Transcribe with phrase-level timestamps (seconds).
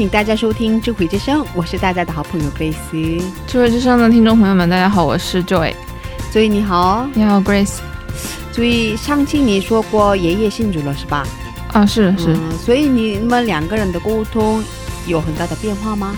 [0.00, 3.22] 迎大家收听智慧之声，我是大家的好朋友 Grace。
[3.46, 5.74] 智慧之声的听众朋友们，大家好，我是 Joy。
[6.30, 7.78] 所以你好，你好，Grace。
[8.50, 11.26] 所以上期你说过爷爷信主了是吧？
[11.72, 14.64] 啊，是是、嗯所以你们两个人的沟通
[15.06, 16.16] 有很大的变化吗？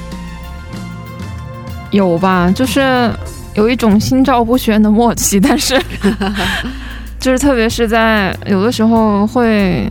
[1.91, 2.51] 有吧？
[2.55, 3.13] 就是
[3.55, 5.81] 有一种心照不宣的默契，但是
[7.19, 9.91] 就是特别是在有的时候会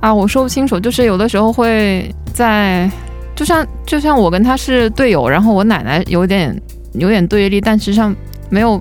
[0.00, 2.90] 啊，我说不清楚，就是有的时候会在，
[3.34, 6.60] 就像就像我跟他是队友，然后我奶奶有点
[6.92, 8.14] 有点对立，但实际上
[8.48, 8.80] 没有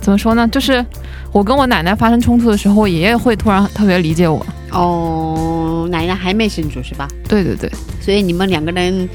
[0.00, 0.84] 怎么说呢，就是
[1.32, 4.44] 我跟我奶奶发生冲突的时候，我爷爷会突然特别理解我。
[4.72, 7.08] 哦，奶奶还没信主是吧？
[7.28, 9.08] 对对对，所以你们两个人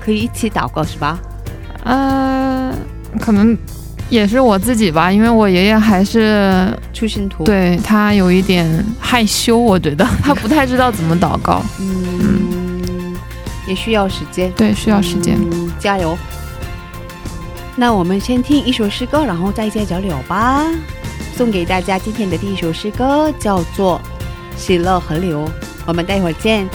[0.00, 1.18] 可以一起祷告是吧？
[1.84, 2.72] 呃，
[3.20, 3.56] 可能
[4.08, 8.66] 也是我自己吧，因为我爷爷还是出信徒。，对他有一点
[9.00, 12.51] 害羞，我觉得他不太知道怎么祷告，嗯，
[13.66, 14.50] 也需要时间。
[14.52, 15.38] 对，需要时间。
[15.38, 16.16] 嗯，加油。
[17.74, 20.64] 那我们先听一首诗歌，然后再接着聊吧。
[21.34, 24.00] 送给大家今天的第一首诗歌叫做
[24.60, 25.46] 《喜乐河流》，
[25.86, 26.68] 我们待会儿见。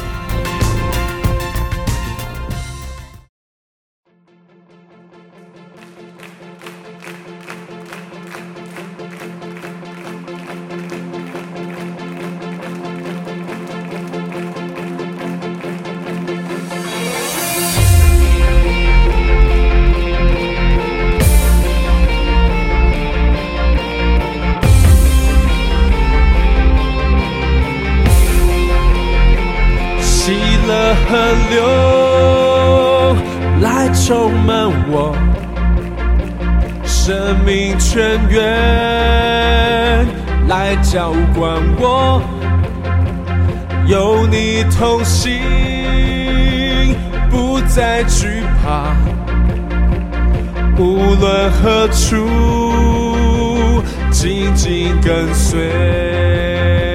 [34.07, 35.13] 充满我，
[36.85, 40.07] 生命泉源
[40.47, 42.21] 来浇灌我，
[43.85, 45.37] 有你同行，
[47.29, 48.95] 不再惧怕，
[50.81, 52.25] 无论何处，
[54.09, 56.86] 紧紧跟随。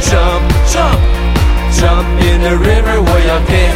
[0.00, 1.00] Jump jump
[1.72, 3.73] jump in the river，我要 dance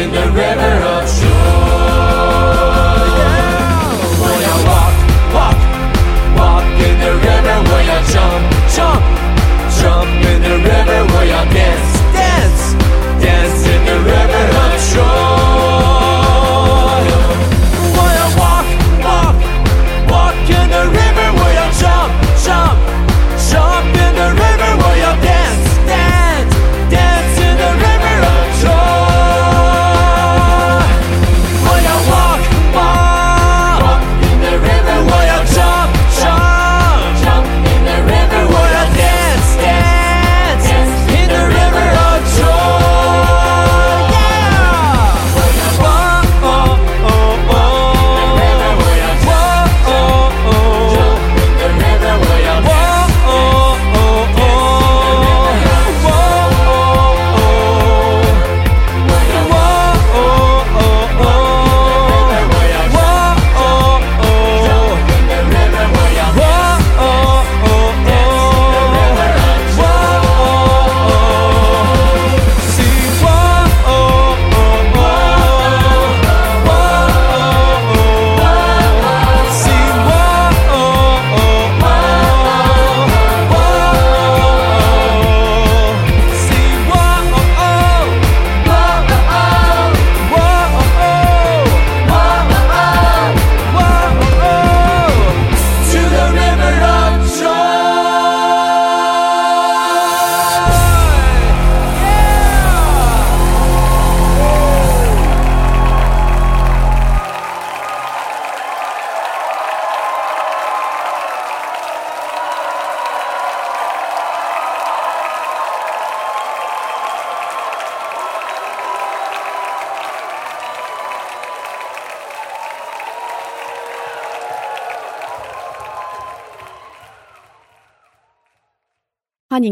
[0.00, 0.79] in the river.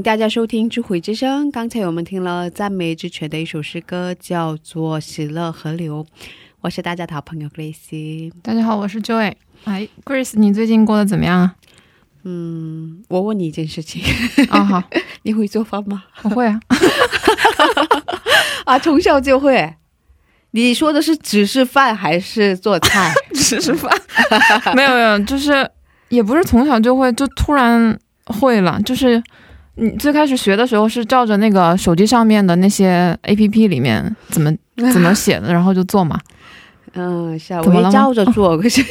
[0.09, 1.49] 大家收听《智慧之声》。
[1.51, 6.03] 刚才我们听了赞美之泉的一首诗歌，叫做《喜乐河流》。
[6.63, 8.33] 我是大家的好朋友 Grace。
[8.41, 9.35] 大家好，我是 Joy。
[9.65, 11.55] 哎，Grace，你最近过得怎么样啊？
[12.25, 14.03] 嗯，我问你一件事情，
[14.49, 14.83] 啊、好，
[15.25, 16.05] 你会做饭吗？
[16.23, 16.59] 我会啊。
[18.65, 19.75] 啊，从小就会。
[20.53, 23.13] 你说的是只是饭还是做菜？
[23.35, 23.93] 只是饭，
[24.75, 25.71] 没有没有，就是
[26.09, 28.81] 也不是从小就会，就突然会了。
[28.87, 29.23] 就是
[29.79, 34.53] 你最开始学的时候是照着那个手机上面的那些 A P P 里面怎么
[34.93, 36.19] 怎么写的，然后就做嘛。
[36.95, 38.85] 嗯，是啊，怎么了吗我也照着做，可是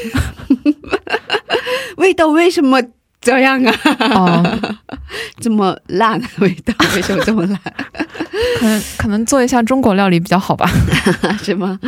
[1.98, 2.82] 味道为什么
[3.20, 3.74] 这样啊？
[4.16, 4.60] 哦，
[5.42, 7.60] 这么烂的，味道为什么这么烂？
[8.60, 10.70] 可能可能做一下中国料理比较好吧。
[11.42, 11.80] 是吗？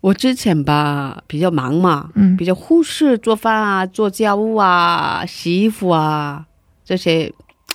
[0.00, 6.42] 我之前吧比较忙嘛，嗯比较忽视做饭啊、做家务啊、洗衣服啊
[6.84, 7.30] 这些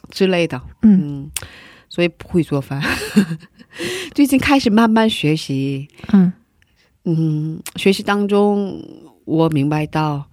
[0.10, 1.02] 之类的，嗯。
[1.28, 1.32] 嗯，
[1.90, 2.82] 所以不会做饭。
[4.14, 6.32] 最近开始慢慢学习，嗯。
[7.06, 8.84] 嗯，学习当中
[9.26, 10.26] 我明白到，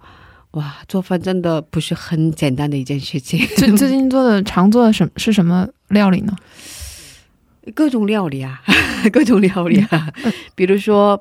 [0.51, 6.35] 哇，做饭真的不是很简单的一件事情，最最近做的常做的什是什么料理呢？
[7.75, 8.61] 各种料理啊，
[9.13, 10.11] 各种料理啊，
[10.55, 11.19] 比如说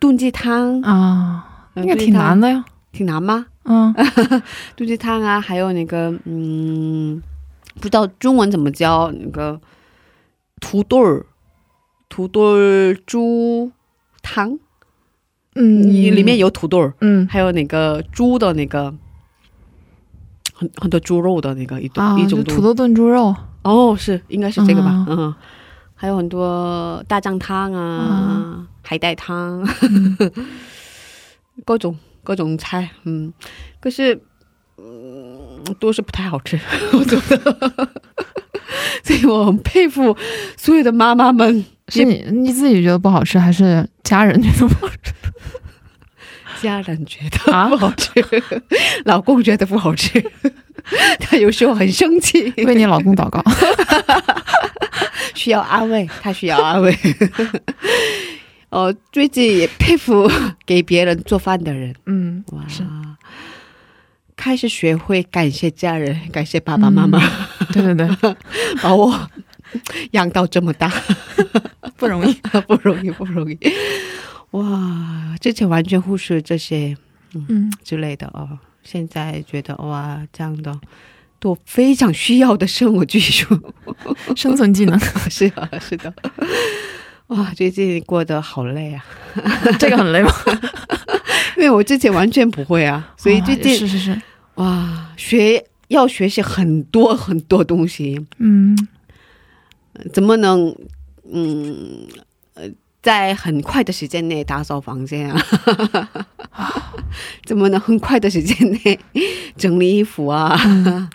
[0.00, 2.64] 炖鸡汤，啊，那个挺难，的呀。
[2.92, 3.46] 挺难吗？
[3.64, 3.94] 嗯。
[4.74, 7.22] 炖鸡汤啊，还有那个嗯，
[7.74, 9.60] 不知道中文怎么叫那个
[10.60, 11.26] 土豆儿，
[12.08, 13.70] 土豆儿猪
[14.22, 14.58] 汤，
[15.54, 17.26] 嗯，里里面有土豆儿，嗯。
[17.28, 18.94] 还有那个猪的那个
[20.54, 23.34] 很很多猪肉的那个一种、啊，一种土豆炖猪肉。
[23.62, 25.04] 哦，是应该是这个吧？
[25.08, 25.34] 嗯嗯，
[25.94, 29.62] 还有很多大酱汤啊、海带汤，
[31.64, 33.32] 各种各种菜，嗯，
[33.78, 34.20] 可是嗯
[35.78, 36.58] 都是不太好吃，
[36.92, 37.88] 我觉得，
[39.04, 40.16] 所以我很佩服
[40.56, 45.12] 所有的妈妈们，是你你自己觉得不好吃，还是家人觉得不好吃
[46.62, 47.76] 家人觉得啊不？
[47.76, 48.12] 好吃，
[49.04, 50.22] 老公觉得不好吃，
[51.18, 53.42] 他有时候很生气，为你老公祷告。
[55.34, 56.94] 需要安慰，他需要安慰。
[58.68, 60.30] 哦，最近也佩服
[60.66, 62.84] 给别人做饭的人，嗯，哇，是
[64.40, 67.20] 开始学会感谢家人， 感谢爸爸妈妈，
[67.74, 68.36] 对对对，
[68.82, 69.28] 把我
[70.12, 70.90] 养到这么大，
[71.98, 72.32] 不容易。
[72.66, 73.58] 不容易，不容易。
[74.52, 76.96] 哇，之前完全忽视这些
[77.34, 80.74] 嗯，之类的哦，现在觉得哇，这样的
[81.38, 83.46] 都非常需要的生活技术。
[84.34, 86.12] 生存技能，是啊，是的。
[87.26, 89.04] 哇，最近过得好累啊，
[89.78, 90.32] 这个很累吗？
[91.56, 94.22] 因为我之前完全不会啊，所以最近、哦是是是，
[94.60, 98.76] 哇，学要学习很多很多东西，嗯
[100.12, 100.74] 怎么能
[101.32, 102.06] 嗯
[102.54, 102.64] 呃
[103.02, 105.42] 在很快的时间内打扫房间啊？
[107.44, 108.98] 怎么能很快的时间内
[109.56, 110.56] 整理衣服啊？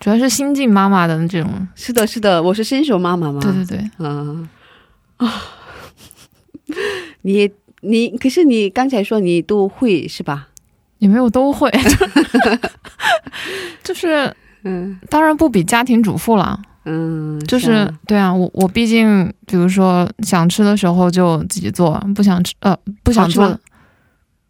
[0.00, 3.40] 主要是新晋妈妈的这种，是的，是的，我是新手妈妈嘛。
[3.40, 4.48] 对对对，嗯
[5.18, 5.32] 啊，
[7.22, 7.50] 你
[7.80, 10.48] 你可是你刚才说你都会是吧？
[10.98, 11.70] 也没有都会，
[13.82, 14.32] 就是
[14.64, 23.58] 嗯当然不比家庭主妇了，嗯，就是啊对啊，我我毕竟比如说想吃的时候就自己做，不想吃呃不想做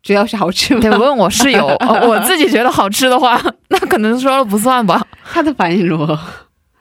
[0.03, 0.79] 主要是好吃？
[0.81, 5.05] 得问我室友，呃 我自己觉得好吃的话， 那可能说了不算吧。
[5.33, 6.19] 他的反应如何？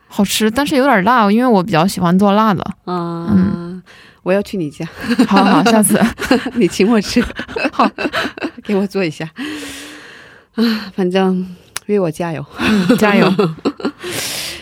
[0.08, 2.62] 好吃，但是有点辣，因为我比较喜欢做辣的。
[2.86, 3.82] 啊，嗯
[4.26, 4.84] 我要去你家，
[5.30, 6.02] 好好，下次
[6.58, 7.24] 你请我吃，
[7.72, 7.88] 好，
[8.64, 9.32] 给我做一下。
[10.56, 11.56] 啊，反正
[11.86, 12.44] 为我加油。
[12.98, 13.32] 加油。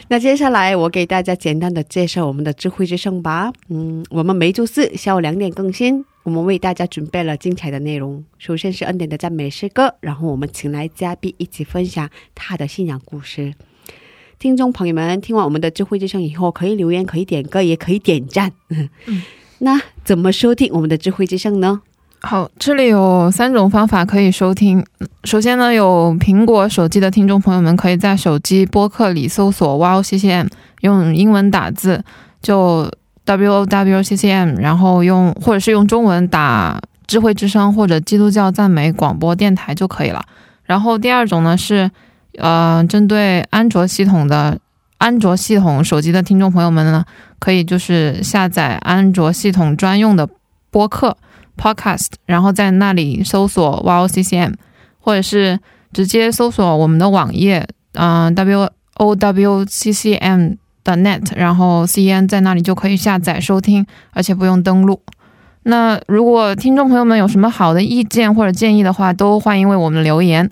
[0.10, 3.54] 那接下来我给大家简单的介绍我们的智慧之声吧。
[3.70, 8.22] 嗯，我们每周四下午两点更新，我们为大家准备了精彩的内容。
[8.38, 13.54] 首先是恩典的赞美诗歌，然后我们请来嘉宾一起分享他的信仰故事。
[14.38, 18.52] 听众朋友们，听完我们的智慧之声以后，可以留言，可以点歌，也可以点赞。
[19.64, 21.80] 那怎么收听我们的智慧之声呢？
[22.20, 24.86] 好，这里有三种方法可以收听。
[25.24, 30.50] 首先呢，有苹果手机的听众朋友们，可以在手机播客里搜索 “wow CCM”，
[30.82, 32.04] 用英文打字
[32.42, 32.92] 就
[33.24, 40.26] “w o w c c m”，然后用或者是用中文打“智慧之声”或者“基督教赞美广播电台”就可以了。
[40.66, 41.90] 然后第二种呢是，
[42.38, 44.60] 呃，针对安卓系统的
[44.98, 47.04] 安卓系统手机的听众朋友们呢，
[47.44, 50.30] 可以就是下载安卓系统专用的
[50.72, 51.18] 播客。
[51.56, 54.54] Podcast，然后在那里搜索 Wow CCM，
[55.00, 55.60] 或者是
[55.92, 65.00] 直接搜索我们的网页，嗯、w o w c c m 的 net，然后 C N 在那里就可以下载收听，而且不用登录。
[65.62, 70.50] 那如果听众朋友们有什么好的意见或者建议的话，都欢迎为我们留言。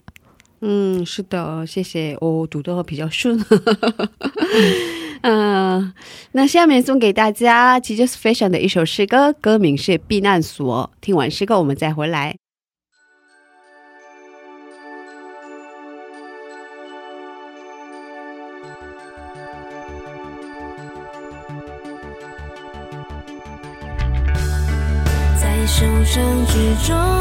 [0.62, 3.44] 嗯，是的，谢谢，我读的比较顺。
[5.22, 5.94] 嗯，
[6.32, 10.90] 那下面送给大家 Jesus Fashion 的一首诗歌，歌名是《避难所》。
[11.00, 12.36] 听完诗歌，我们再回来。
[25.40, 27.21] 在受伤之中，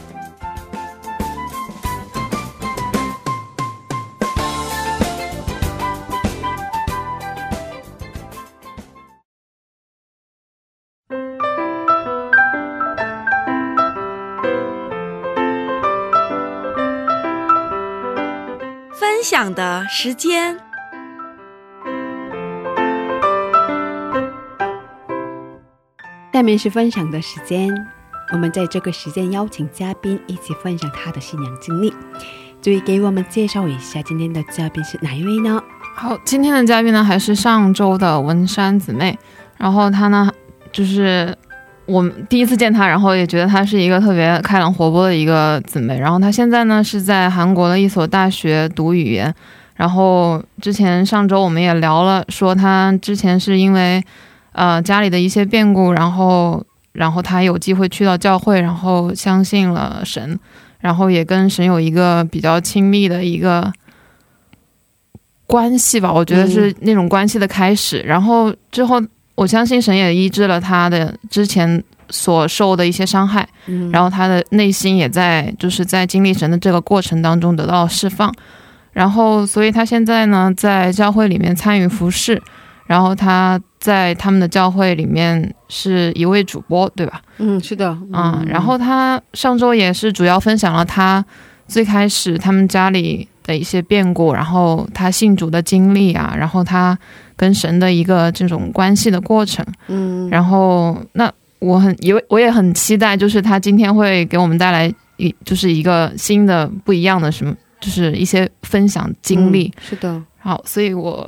[19.21, 20.57] 分享的时间。
[26.33, 27.71] 下面是分享的时间，
[28.33, 31.93] 我们在这个时间邀请嘉宾一起分享他的信仰经历。
[32.63, 35.61] 注意给我们介绍一下今天的嘉宾是哪一位呢？
[35.95, 39.19] 好，今天的嘉宾呢还是上周的文山姊妹，
[39.55, 40.31] 然后她呢
[40.71, 41.37] 就是
[41.85, 49.33] 我第一次见她，然后也觉得她是一个特别开朗活泼的一个姊妹，然后她现在呢是在韩国的一所大学读语言，
[49.75, 54.01] 然后之前上周我们也聊了，说她之前是因为
[54.53, 56.63] 呃家里的一些变故，然后
[56.93, 60.39] 然后她有机会去到教会，然后相信了神，
[60.79, 63.71] 然后也跟神有一个比较亲密的一个
[65.45, 67.99] 关系吧，我觉得是那种关系的开始。
[68.01, 69.01] 然后之后，
[69.41, 78.31] 我相信神也医治了他的之前所受的一些伤害，嗯然后他的内心也在就是在经历神的这个过程当中得到释放。
[78.93, 82.39] 然后，所以他现在呢，在教会里面参与服饰，
[82.85, 87.19] 然后他在他们的教会里面是一位主播，对吧？
[87.39, 91.25] 嗯，是的，嗯，然后他上周也是主要分享了他
[91.67, 96.95] 最开始他们家里的一些变故，然后他信主的经历啊，然后他
[97.41, 109.73] 跟神的一个这种关系的过程，嗯，然后那我很也我也很期待，就是他今天会给我们带来一就是一个新的不一样的什么，就是一些分享经历。
[109.75, 111.27] 嗯是的，好，所以我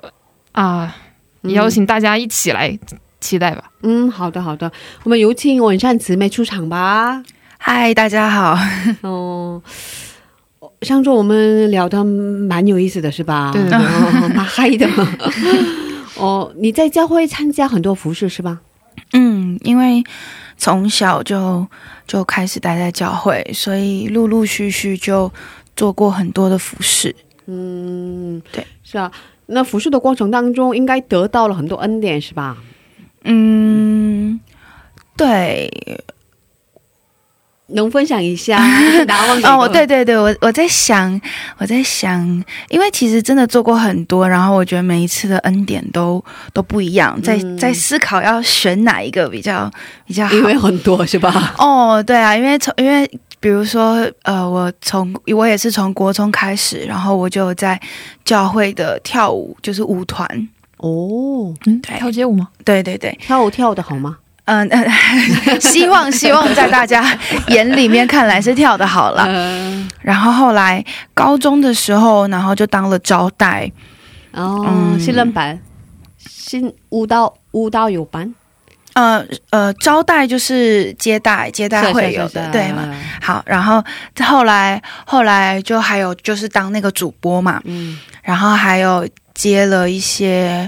[0.51, 0.95] 啊
[1.41, 2.77] 嗯邀请大家一起来
[3.19, 3.63] 期待吧。
[3.81, 4.71] 嗯，好的好的，
[5.01, 7.23] 我们有请文善姊妹出场吧。
[7.57, 8.55] 嗨，大家好。
[9.01, 9.59] 哦，
[10.83, 13.49] 上周我们聊的蛮有意思的是吧？
[13.51, 14.87] 对对对哦蛮嗨的。
[16.17, 18.61] 哦，你在教会参加很多服饰是吧？
[19.13, 20.03] 嗯，因为
[20.57, 21.67] 从小就
[22.07, 25.31] 就开始待在教会，所以陆陆续续就
[25.75, 27.15] 做过很多的服饰。
[27.45, 29.11] 嗯，对，是啊。
[29.47, 32.57] 那服侍的过程当中，应该得到了很多恩典，是吧？
[33.23, 34.39] 嗯，
[35.17, 35.69] 对。
[37.67, 38.57] 能分享一下？
[39.07, 41.19] 拿忘哦，对对对，我我在想，
[41.57, 42.21] 我在想，
[42.69, 46.23] 因为其实真的做过很多，然后我觉得每一次的恩典都
[46.53, 49.71] 都不一样，在嗯在思考要选哪一个比较
[50.05, 50.33] 比较好。
[50.35, 51.55] 因为很多是吧？
[51.57, 57.79] 哦，对啊，因为从因为比如说呃，我从我也是从国中开始，然后我就在
[58.25, 60.27] 教会的跳舞，就是舞团。
[60.77, 62.49] 哦，嗯，对跳街舞吗？
[62.65, 64.17] 对对对，跳舞跳的好吗？
[64.45, 64.89] 嗯、呃，
[65.59, 69.23] 希望希望在大家眼里面看来是跳的好了。
[69.23, 73.71] 呃，然后后来高中的时候，然后就当了招待。
[74.31, 75.59] 哦，嗯新人班，
[76.17, 78.33] 新舞蹈舞蹈有班，
[78.93, 82.85] 呃呃，招待就是接待，接待会有的，对嘛？
[82.87, 82.95] 嘛？
[83.21, 83.83] 好，然后
[84.19, 90.67] 后来后来就还有就是当那个主播嘛，嗯然后还有接了一些，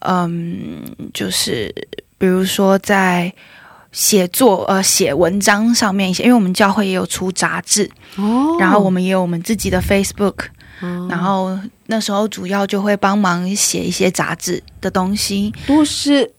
[0.00, 0.82] 嗯，
[1.12, 1.72] 就是
[2.22, 3.32] 比如说在
[3.90, 10.36] 写作呃写文章上面一些，因为我们教会也有出杂志，哦，然后我们也有我们自己的 Facebook，、
[10.82, 11.08] 哦。
[11.10, 16.32] 然后那时候主要就会帮忙写一些杂志的东西，都是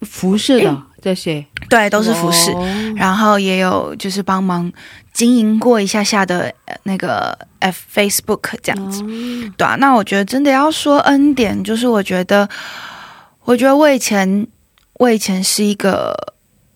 [0.00, 2.50] 服饰的这些，对，都是服饰。
[2.50, 2.66] 哦。
[2.96, 4.70] 然后也有就是帮忙
[5.12, 9.06] 经营过一下下的呃那个 F Facebook 这样子，哦。
[9.56, 9.76] 对啊。
[9.76, 12.48] 那我觉得真的要说恩典，就是我觉得，
[13.44, 14.44] 我觉得我以前
[15.00, 16.14] 我以前是一个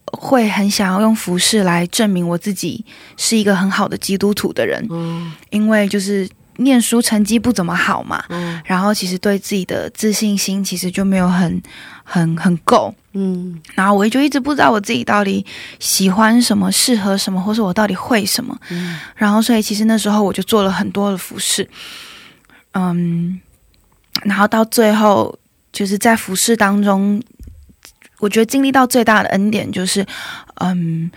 [0.06, 2.82] 会很想要用服饰来证明我自己
[3.18, 5.30] 是一个很好的基督徒的人，嗯。
[5.50, 8.58] 因为就是念书成绩不怎么好嘛，嗯。
[8.64, 11.62] 然后其实对自己的自信心其实就没有很
[12.02, 13.60] 很很够，嗯。
[13.74, 15.44] 然后我就一直不知道我自己到底
[15.78, 18.58] 喜欢什么、适合什么，或是我到底会什么。
[18.70, 18.98] 嗯。
[19.14, 21.68] 然后，所以其实那时候我就做了很多的服饰，
[22.72, 23.38] 嗯，
[24.22, 25.38] 然后到最后
[25.70, 27.20] 就是在服饰当中，
[28.20, 30.04] 我觉得经历到最大的恩典就是，
[30.60, 31.10] 嗯。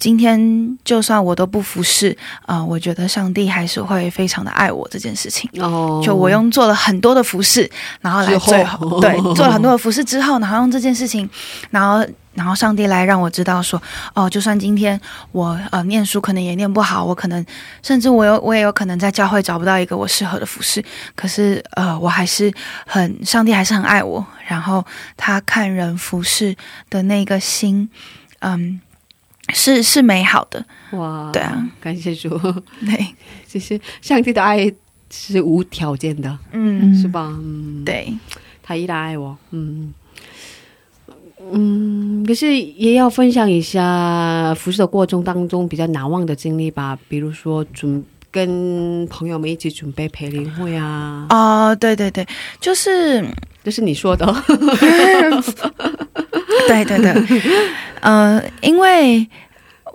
[0.00, 5.46] 今天就算我都不服侍，啊、我觉得上帝还是会非常的爱我这件事情。
[5.60, 11.28] 哦，就我用做了很多的服侍，然后来最后对做了很多的服侍之后，然后用这件事情，
[11.68, 12.02] 然后
[12.34, 13.80] 然后上帝来让我知道说，
[14.14, 14.98] 哦，就算今天
[15.32, 17.44] 我呃念书可能也念不好，我可能
[17.82, 22.52] 甚至我有我也有可能在教会找不到一个我适合的服饰，可是呃我还是
[22.86, 24.84] 很上帝还是很爱我，然后
[25.16, 26.56] 他看人服饰
[26.88, 27.88] 的那个心，
[28.40, 28.80] 嗯。
[29.52, 32.28] 是是美好的，哇，对啊，感谢主，
[32.86, 33.14] 对，
[33.48, 34.72] 其实上帝的爱
[35.10, 37.26] 是无条件的，嗯，是吧？
[37.42, 38.16] 嗯，，对，
[38.62, 39.92] 他依然爱我，嗯。
[41.52, 41.89] 嗯，
[42.30, 52.24] 可是也要分享一下服侍的过程当中比较难忘的经历吧，比如说准跟朋友们一起准备培灵会啊，哦，对对对，
[52.60, 53.26] 就是
[53.64, 54.24] 这是你说的，
[56.68, 57.12] 对对对，
[58.00, 59.28] 呃，因为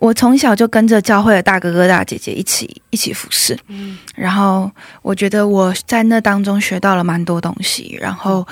[0.06, 3.98] 我从小就跟着教会的大哥哥大姐姐一起一起服侍，嗯。
[4.13, 4.70] 然后
[5.02, 8.48] 我觉得我在那当中学到了蛮多东西，然后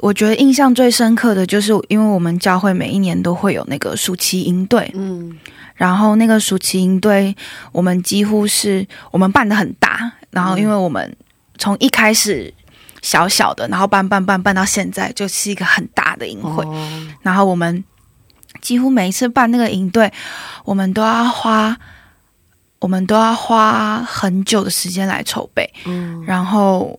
[0.00, 5.38] 我觉得印象最深刻的就是，因为我们教会每一年都会有那个暑期营队，嗯。
[5.74, 7.34] 然后那个暑期营队
[7.72, 11.16] 我们几乎是我们办的很大，然后因为我们
[11.56, 12.52] 从一开始
[13.00, 16.62] 小小的，然后办办办办到现在就是一个很大的营会。
[16.66, 17.82] 哦，然后我们
[18.60, 20.12] 几乎每一次办那个营队，
[20.64, 21.76] 我们都要花，
[22.78, 26.22] 我们都要花很久的时间来筹备，嗯。
[26.26, 26.98] 然后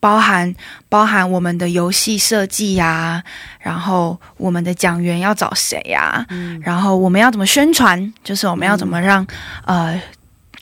[0.00, 0.54] 包含
[0.88, 3.22] 包含我们的游戏设计呀、
[3.60, 9.26] 然后我们的讲员要找谁呀、嗯，然后我们要怎么宣传，就是我们要怎么让、
[9.64, 10.00] 呃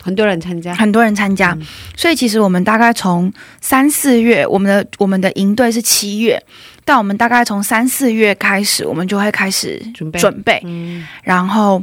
[0.02, 1.66] 很多人参加，很多人参加，嗯。
[1.94, 3.30] 所以其实我们大概从
[3.60, 6.42] 三四月，我们的我们的营队是七月，
[6.90, 11.80] 但我们大概从三四月开始，我们就会开始准备准备，嗯然后。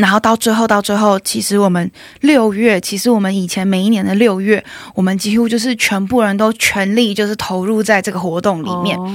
[0.00, 8.98] 然后到最后，到最后，其实我们六月，其实我们以前每一年的六月，我们几乎就是全部人都全力就是投入在这个活动里面。
[8.98, 9.10] 哦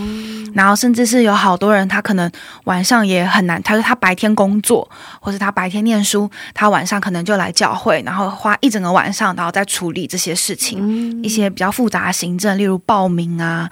[0.56, 2.32] 然后甚至是有好多人，他可能
[2.64, 13.70] 晚上也很难，他说他白天工作，或是他白天念书，他晚上可能就来教会，然后花一整个晚上，然后再处理这些事情，嗯一些比较复杂的行政，例如报名啊，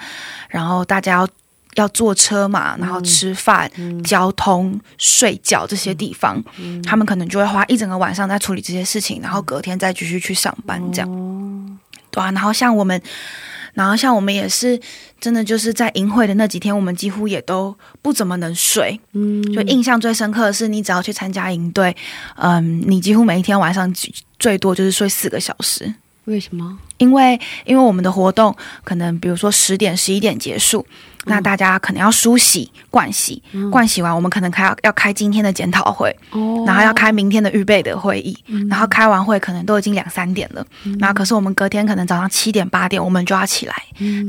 [0.50, 1.28] 然后大家要
[1.76, 6.44] 要坐车嘛，然后吃饭、嗯交通、睡觉这些地方，
[6.84, 11.10] 他们可能就会花一整个晚上在处理这些事情，然后隔天再继续去上班，这样。
[11.10, 11.40] 哦
[12.12, 13.02] 对啊，然后像我们，
[13.74, 14.80] 然后像我们也是
[15.20, 19.00] 真的就是在营会的那几天，我们几乎也都不怎么能睡。
[19.14, 21.96] 嗯就印象最深刻的是，你只要去参加营队，
[22.36, 25.92] 嗯，你几乎每一天晚上最最多就是睡四个小时。
[26.26, 26.78] 为什么？
[27.00, 30.86] 因为因为我们的活动可能比如说十点十一点结束，
[31.26, 36.64] 那大家可能要梳洗、盥洗，盥洗完我们可能开要开今天的检讨会，哦。
[36.66, 38.38] 然后要开明天的预备的会议，
[38.70, 40.66] 然后开完会可能都已经两三点了，
[41.00, 43.76] 然后可是我们隔天可能早上七点八点我们就要起来，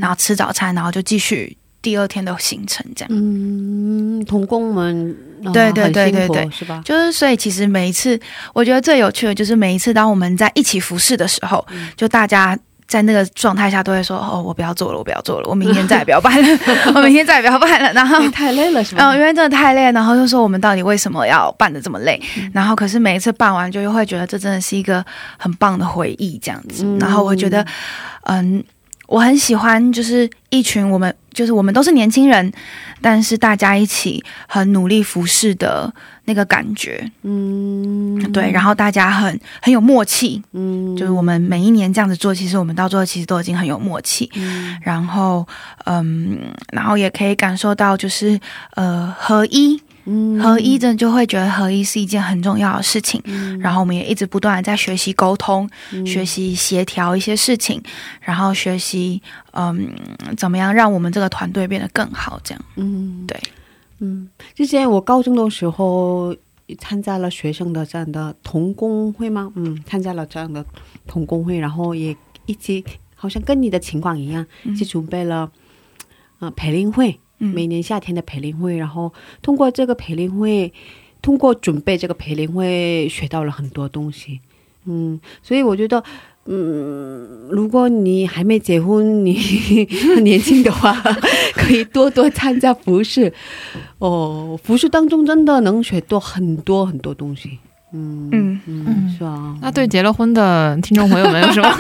[0.00, 3.08] 然后吃早餐，然后就继续第二天的行程，这样。
[3.12, 6.50] 嗯，童工们，啊对对对对对。
[6.50, 6.82] 是吧？
[6.84, 8.18] 就是，所以其实每一次，
[8.52, 11.64] 我觉得最有趣的就是每一次当我们在一起服侍的时候，
[11.96, 16.58] 就大家在那个状态下都会说：“哦，我不要做了，我不要做了，我明天再也不要办了，
[16.94, 19.10] 我明天再也不要办了。”然后太累了是吧？
[19.10, 22.20] 嗯，因为真的太累，然后就说我们到底为什么要办的这么累？
[22.52, 25.04] 然后可是每一次办完，就又会觉得这真的是一个
[25.38, 26.84] 很棒的回忆，这样子。
[26.84, 27.64] 嗯然后我觉得，
[28.24, 28.62] 嗯，
[29.06, 32.52] 我很喜欢，就是一群我们，就是我们都是年轻人，
[33.00, 35.92] 但是大家一起很努力服侍的
[36.24, 37.10] 那个感觉。
[37.22, 44.30] 嗯，对，然后大家很很有默契，嗯，就是我们每一年这样子做，其实我们到最后其实都已经很有默契。
[44.34, 44.76] 嗯。
[44.82, 45.46] 然后，
[45.84, 46.38] 嗯，
[46.72, 48.38] 然后也可以感受到，就是
[48.74, 50.40] 呃，合一，嗯。
[50.40, 53.22] 合一，真的就会觉得合一是一件很重要的事情。
[53.60, 56.06] 然后我们也一直不断的在学习沟通，嗯。
[56.06, 57.82] 学习协调一些事情，
[58.20, 59.20] 然后学习
[59.52, 59.88] 嗯，
[60.36, 62.40] 怎么样让我们这个团队变得更好。
[62.42, 63.38] 这样，嗯，对，
[64.04, 66.36] 嗯，之前我高中的时候
[66.78, 69.50] 参加了学生的这样的同工会吗？
[69.56, 70.64] 嗯，参加了这样的
[71.06, 72.14] 同工会，然后也
[72.44, 75.50] 一起，好像跟你的情况一样，去准备了
[76.40, 80.70] 呃培林会，嗯每年夏天的培林会，然后通过这个培林会，
[81.22, 84.40] 通过准备这个培林会学到了很多东西。
[84.84, 86.04] 嗯，所以我觉得，
[86.46, 89.34] 嗯，如果你还没结婚，你
[90.14, 90.92] 很年轻的话，
[91.56, 93.32] 可以多多参加服饰。
[93.98, 97.58] 哦，服饰当中真的能学到很多很多东西。
[97.92, 99.56] 嗯嗯嗯，是啊。
[99.62, 101.70] 那对结了婚的听众朋友们有什么？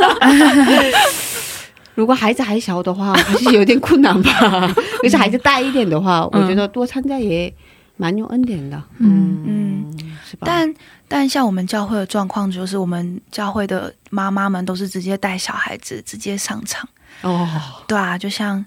[1.94, 4.74] 如果孩子还小的话，还是有点困难吧。
[5.00, 7.52] 可是孩子大一点的话，我觉得多参加也
[7.96, 8.82] 蛮有恩典的。
[8.98, 10.44] 嗯嗯，是吧？
[10.46, 10.74] 但
[11.06, 16.88] 但像我们教会的状况，就是我们教会的妈妈们都是直接带小孩子直接上场。
[17.22, 17.48] 哦，
[17.86, 18.64] 对啊，就像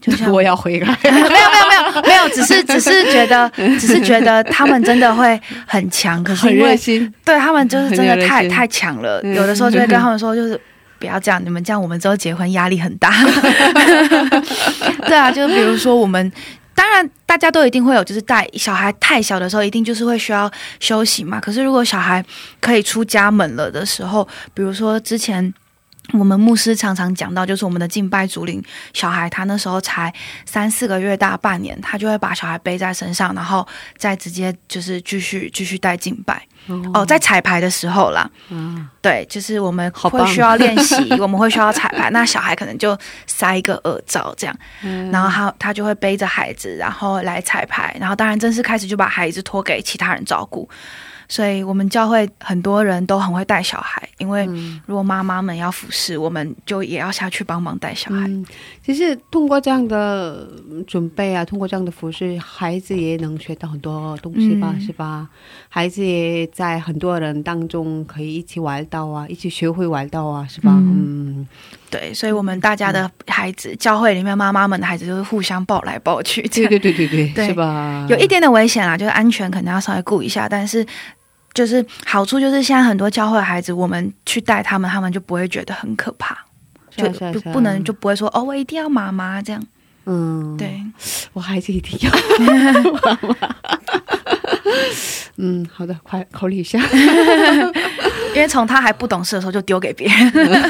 [0.00, 0.98] 就像我要回来。
[1.04, 7.12] 没有没有没有没有，只是只是觉得只是觉得他们真的会很强，可是很因为热心。
[7.24, 10.58] 对他们就是真的太太强了，嗯有的时候就会跟他们说，就是
[10.98, 13.12] 不要这样，你们这样我们之后结婚压力很大。
[15.06, 16.32] 对啊，就比如说我们。
[16.74, 21.38] 当然，大家都一定会有，就是带小孩太小的时候，一定就是会需要休息嘛。
[21.38, 22.24] 可是如果小孩
[22.60, 25.52] 可以出家门了的时候，比如说之前
[26.12, 30.12] 我们牧师常常讲到，就是我们的敬拜主领小孩，他那时候才
[30.44, 36.42] 三四个月大，半年，他就会把小孩背在身上，然后再直接就是继续继续带敬拜。
[36.92, 42.96] 哦，在彩排的时候啦，嗯，对，就是我们会需要练习，我们会需要彩排，那小孩可能就
[43.26, 45.10] 塞一个耳罩这样，嗯。
[45.10, 50.68] 然后他他就会背着孩子，然后来彩排，然后当然正式开始就把孩子托给其他人照顾。
[51.30, 58.26] 所以我们教会很多人都很会带小孩，因为嗯如果妈妈们要服侍，我们就也要下去帮忙带小孩。
[58.26, 58.44] 嗯，
[58.84, 65.28] 其实通过这样的嗯准备啊，通过这样的服饰，孩子也能学到很多东西吧，嗯是吧？
[65.68, 70.72] 孩子也在很多人当中可以一起玩到啊，一起学会玩到啊，是吧？
[70.74, 71.46] 嗯，
[71.88, 78.04] 对，所以我们大家的孩子，教会里面妈妈们的孩子就是互相抱来抱去，对对对对对，对是吧？
[78.10, 80.84] 有一点点危险啊，就是安全可能要稍微顾一下，但是
[81.60, 86.34] 就是好处就是现在很多教会的孩子，我们去带他们，他们就不会觉得很可怕，
[86.96, 89.62] 就啊是啊不不能就不会说哦，我一定要妈妈这样。
[90.06, 90.80] 嗯，对，
[91.34, 92.10] 我孩子一定要
[95.36, 96.80] 嗯，好的，快考虑一下。
[98.34, 100.62] 因为从他还不懂事的时候就丢给别人。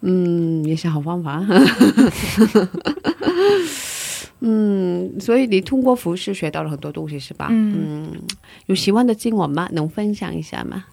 [0.00, 1.40] 嗯，也是好方法。
[4.40, 7.48] 嗯，所以你通过服饰学到了很多东西，是吧？
[7.50, 8.22] 嗯嗯，
[8.66, 9.68] 有喜欢的经文吗？
[9.72, 10.84] 能分享一下吗？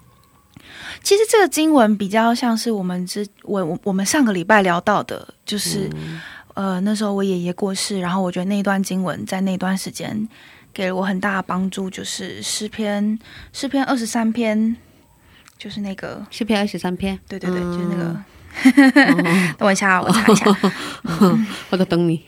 [1.02, 5.90] 其实这个经文比较像是我们之我我我们上个礼拜聊到的，就是、
[6.56, 10.28] 呃那时候我爷爷过世，然后我觉得那段经文在那段时间
[10.74, 13.18] 给了我很大的帮助，就是诗篇
[13.54, 14.76] 诗篇二十三篇，
[15.58, 18.22] 就是那个诗篇二十三篇，对对对，就是那个。
[18.66, 19.24] 哦
[19.58, 20.46] 等我一下，我查一下
[21.70, 22.22] 我在等你。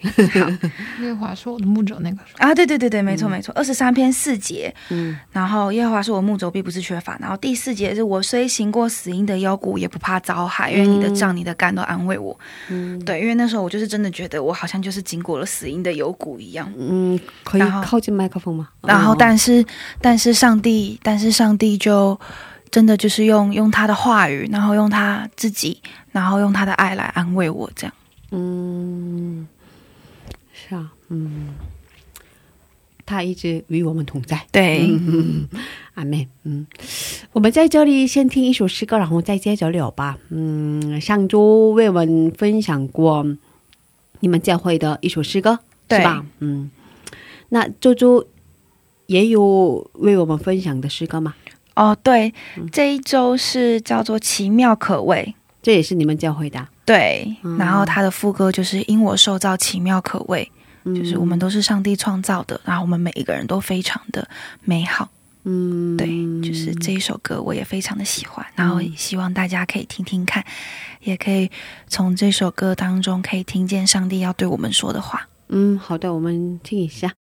[1.02, 2.54] 耶和华是我的牧者，那个啊！
[2.54, 7.18] 对对对对，没错没错，二十三篇四节，嗯然后耶和华是我牧者，并不是缺乏。
[7.20, 12.38] 然后第四节是我虽行过死荫的幽谷，也不怕遭害，因为你的杖、你的竿都安慰我。
[12.70, 16.72] 嗯对，因为那时候我就是真的觉得我好像就是经过了死荫的幽谷一样。
[16.78, 18.68] 嗯，可以然后靠近麦克风吗？
[18.84, 19.65] 然后哦，但是
[20.02, 22.20] 但是上帝，但是上帝就
[22.71, 27.93] 真的就是用用他的话语，然后用他自己，然后用他的爱来安慰我，这样。
[28.32, 29.47] 嗯，
[30.53, 31.55] 是啊，嗯，
[33.05, 34.45] 他一直与我们同在。
[34.51, 35.47] 对，嗯，
[35.95, 36.67] 阿妹，嗯，
[37.32, 40.19] 我们在这里先听一首诗歌，然后再接着聊吧。
[40.29, 43.25] 嗯，上周为我们分享过
[44.19, 46.23] 你们教会的一首诗歌，对是吧？
[46.38, 46.69] 嗯，
[47.49, 48.27] 那周周
[49.08, 51.34] 也有为我们分享的诗歌吗？
[51.80, 52.34] 哦，对，
[52.72, 55.34] 这一周是叫做奇妙可畏。
[55.62, 60.50] 这也是你们教会的啊，对，嗯然后他的副歌就是“因我受造奇妙可畏”，
[60.84, 64.28] 嗯就是我们都是上帝创造的，然后我们每一个人都非常的
[64.63, 65.10] 美好。
[65.44, 66.08] 嗯，对，
[66.42, 70.44] 就是这一首歌我也非常的喜欢，然后希望大家可以听听看，
[71.02, 71.50] 也可以
[71.88, 75.28] 从这首歌当中可以听见上帝要对我们说的话。
[75.48, 77.18] 嗯，好的，我们听一下。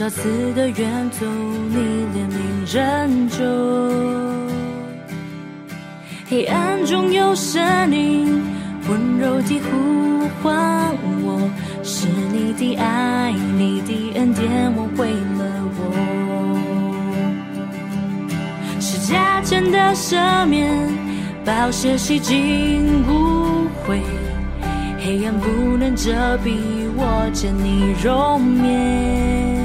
[0.00, 1.76] 多少次的远走，你
[2.14, 3.44] 怜悯拯救。
[6.26, 7.60] 黑暗中有声
[7.94, 8.42] 音，
[8.88, 11.38] 温柔地呼唤我，
[11.82, 15.82] 是你的爱，你的恩典挽回了我，
[18.80, 20.66] 是加增的赦免，
[21.44, 24.00] 宝血洗净污秽，
[24.98, 26.56] 黑暗不能遮蔽
[26.96, 29.59] 我见你容颜。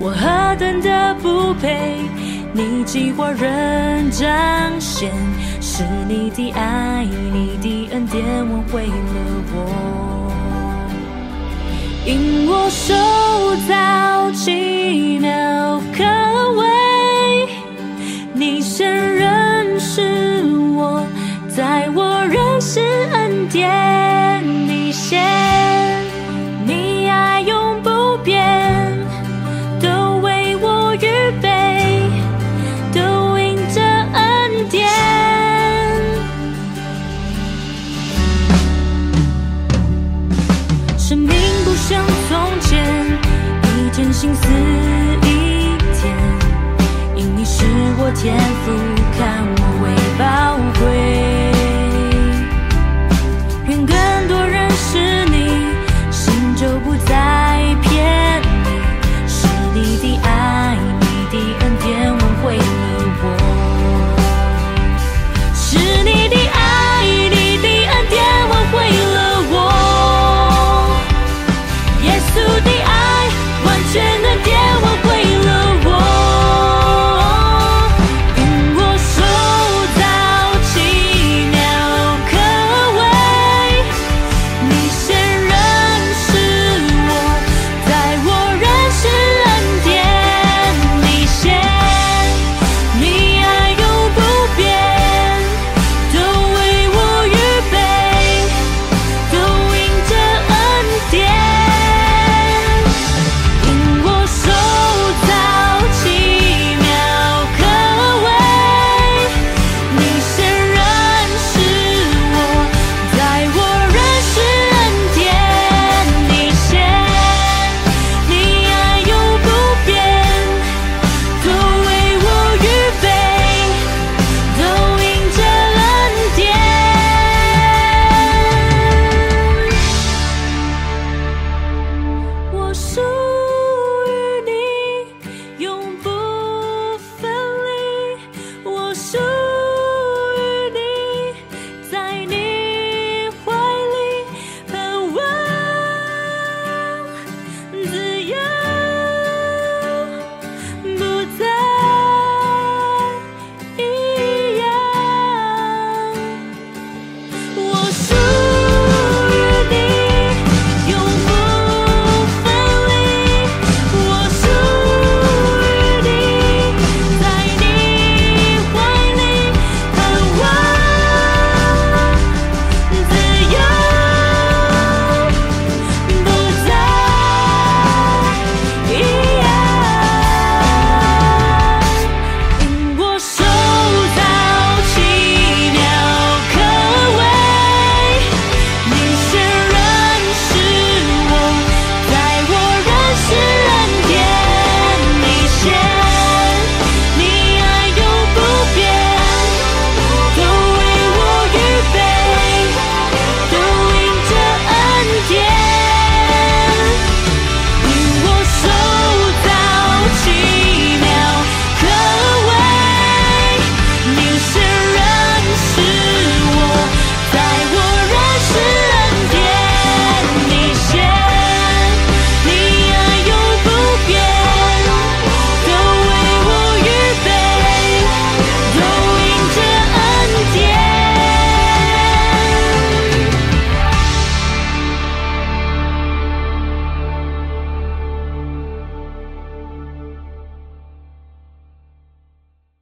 [0.00, 1.96] 我何等的不配，
[2.52, 4.28] 你计划仍彰
[4.80, 5.10] 显，
[5.60, 8.92] 是你的爱，你的恩典挽回了
[9.52, 10.30] 我，
[12.06, 12.94] 因我受
[13.66, 16.04] 造奇妙可
[16.54, 17.48] 畏，
[18.32, 20.00] 你先认识
[20.76, 21.04] 我，
[21.48, 22.80] 在我认识
[23.12, 25.20] 恩典，你先，
[48.12, 48.47] 天。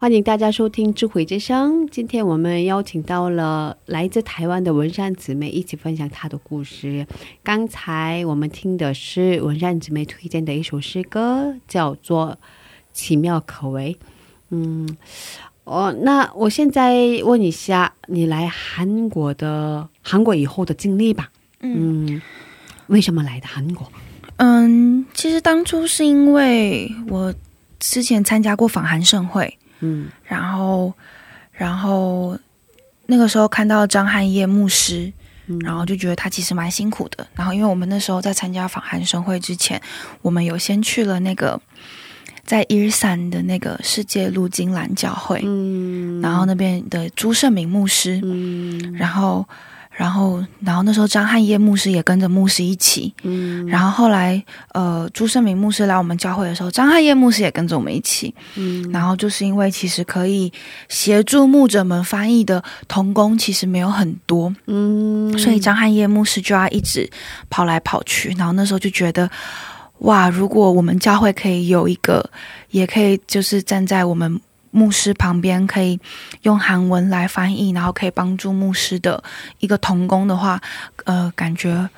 [0.07, 1.85] 欢迎大家收听《智慧之声》。
[1.91, 7.05] 今天我们邀请到了来自台湾的文山姊妹，一起分享她的故事。
[7.43, 12.39] 刚才我们听的是文山姊妹推荐的一首诗歌，叫做
[12.93, 13.99] 《奇妙可为》。
[14.51, 14.97] 嗯，
[15.65, 16.95] 哦，那我现在
[17.25, 21.33] 问一下，你来韩国的韩国以后的经历吧。
[21.63, 22.23] 嗯，
[22.87, 23.91] 为什么来的韩国？
[24.37, 27.35] 嗯，其实当初是因为我
[27.81, 30.09] 之前参加过访韩盛会，嗯。
[30.25, 30.93] 然后，
[31.53, 32.39] 然后
[33.07, 35.13] 那个时候看到张汉业牧师，
[35.47, 35.59] 嗯。
[35.61, 37.27] 然后就觉得他其实蛮辛苦的。
[37.35, 39.81] 然后因为我们那时候在参加访韩生会之前，
[40.23, 41.61] 我们有先去了那个
[42.45, 46.21] 在伊日山的那个世界路金兰教会，嗯。
[46.21, 48.95] 然后那边的朱胜明牧师，嗯。
[48.95, 49.47] 然后
[49.97, 53.67] 然后然后那时候张汉业牧师也跟着牧师一起，嗯。
[53.67, 54.45] 然后后来
[54.75, 58.87] 呃朱胜明牧师来我们教会的时候，张汉业牧师也跟着我们一起，嗯。
[58.93, 60.53] 然后就是因为其实可以
[60.91, 65.37] 协助牧者们翻译的童工其实没有很多，嗯。
[65.39, 67.09] 所以张汉业牧师就要一直
[67.49, 68.35] 跑来跑去。
[68.37, 69.31] 然后那时候就觉得，
[70.01, 72.29] 哇，如果我们教会可以有一个，
[72.71, 74.39] 也可以就是站在我们
[74.71, 75.99] 牧师旁边，可以
[76.43, 79.23] 用韩文来翻译，然后可以帮助牧师的
[79.61, 80.61] 一个童工的话，
[81.05, 81.89] 呃，感觉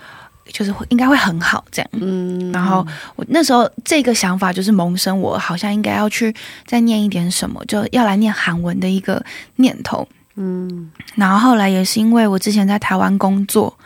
[0.52, 1.90] 就是会应该会很好这样。
[1.92, 6.34] 嗯然后我那时候这个想法就是萌生我好像应该要去
[6.66, 9.22] 再念一点什么，就要来念韩文的一个
[9.56, 10.08] 念头。
[10.36, 13.76] 嗯然后后来也是因为我之前在台湾工作，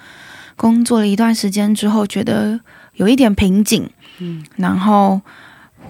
[0.54, 2.60] 工作了一段时间之后，觉得
[2.94, 5.20] 有一点瓶颈，嗯然后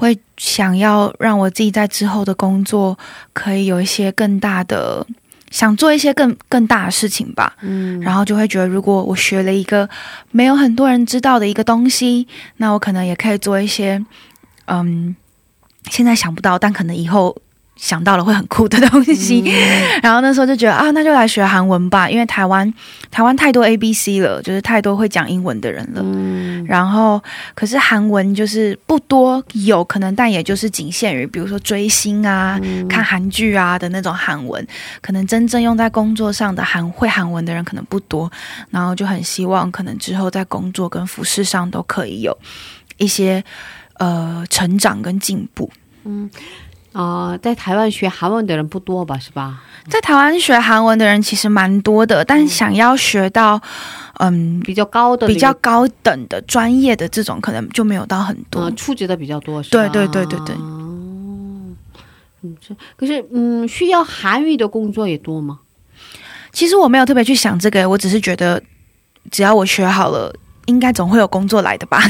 [0.03, 2.99] 会想要让我自己在之后的工作
[3.33, 5.07] 可以有一些更大的，
[5.49, 7.55] 想做一些更更大的事情吧。
[7.61, 9.89] 嗯然后就会觉得，如果我学了一个
[10.33, 12.27] 没有很多人知道的一个东西，
[12.57, 14.05] 那我可能也可以做一些，
[14.67, 15.15] 嗯，
[15.89, 17.37] 现在想不到，但可能以后
[17.77, 19.43] 想到了会很酷的东西。
[20.03, 22.73] 然后那时候就觉得啊，那就来学韩文吧，因为台湾
[23.11, 26.03] 台湾太多 A B C 了，就是太多会讲英文的人了。
[26.05, 27.21] 嗯然后，
[27.55, 34.65] 可是韩文就是不多，有可能，但也就是仅限于，比如说追星啊、嗯看韩剧啊的那种韩文，
[35.01, 38.31] 可能真正用在工作上的韩会韩文的人可能不多。
[38.71, 42.37] 然后就很希望，可能之后在工作跟服饰上都可以有
[42.97, 43.43] 一些
[43.99, 45.71] 呃成长跟进步。
[46.93, 49.19] 啊，在台湾学韩文的人不多吧？
[49.19, 49.63] 是吧？
[49.89, 53.61] 在台湾学韩文的人其实蛮多的，但想要学到
[54.19, 58.63] 嗯比较高的比较高等的专业的这种，可能就没有到很多。
[58.63, 59.89] 呃初级的比较多，是吧？
[59.89, 60.59] 对对对对对哦
[62.43, 65.61] 嗯，这可是嗯，需要韩语的工作也多吗？
[66.53, 68.63] 其实我没有特别去想这个，我只是觉得
[69.31, 70.35] 只要我学好了。
[70.67, 72.03] 应该总会有工作来的吧，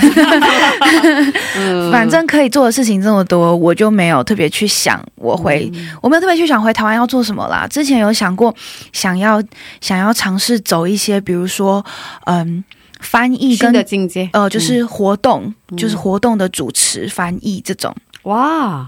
[1.57, 1.91] 嗯。
[1.91, 7.67] 反正可以做的事情这么多，我就没有特别去想我回，我没有特别去想回台湾要做什么啦。
[7.69, 8.55] 之前有想过，
[8.93, 9.43] 想要
[9.81, 11.85] 想要尝试走一些，比如说，
[12.27, 12.63] 嗯，
[13.01, 14.29] 翻译跟的境界。
[14.33, 17.95] 呃，就是活动，嗯就是活动的主持、翻译这种，
[18.25, 18.87] 哇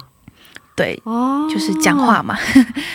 [0.76, 2.36] 对，哦，就是讲话嘛，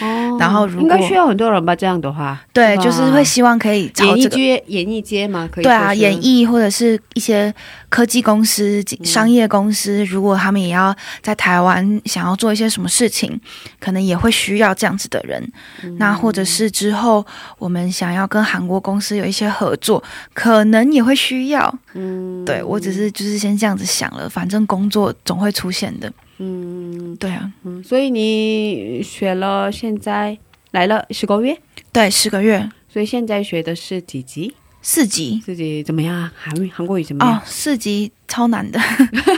[0.02, 1.74] 哦， 然后如果应该需要很多人吧？
[1.74, 4.36] 这样的话，对，吧就是会希望可以朝演艺这个。
[4.36, 7.54] 界演艺街嘛，可以对啊，演艺或者是一些
[7.88, 13.40] 科技公司、嗯商业公司，如果他们也要在台湾想要做一些什么事情，
[13.80, 15.42] 可能也会需要这样子的人。
[15.84, 17.26] 嗯那或者是之后
[17.58, 20.04] 我们想要跟韩国公司有一些合作，
[20.34, 21.74] 可能也会需要。
[21.94, 26.12] 嗯，对我只是就是先这样子想了，反正工作总会出现的。
[26.40, 30.38] 嗯对啊，嗯，所以你学了，现在
[30.72, 31.58] 来了十个月，
[31.92, 34.56] 对，十个月所以现在学的是几级？
[34.82, 36.32] 四级四级怎么样啊？
[36.38, 37.36] 韩语、韩国语怎么样？
[37.38, 38.80] 哦，四级超难的，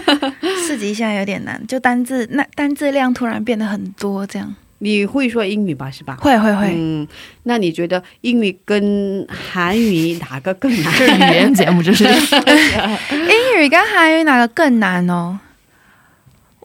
[0.68, 5.90] 四级现在有点难，就单字那单字量突然变得很多，这样你会说英语吧？
[5.90, 6.16] 是吧？
[6.22, 6.72] 会会会。
[6.76, 7.08] 嗯，
[7.44, 10.94] 那你觉得英语跟韩语哪个更难？
[10.98, 12.04] 这是语言节目，这是
[13.12, 15.40] 英语跟韩语哪个更难哦？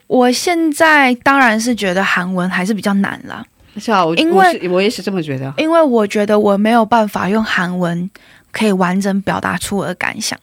[0.07, 3.45] 我现在当然是觉得韩文还是比较难了，
[3.77, 5.53] 是啊，我因为我我也是这么觉得。
[5.57, 8.09] 因为我觉得我没有办法用韩文
[8.51, 10.37] 可以完整表达出我的感想。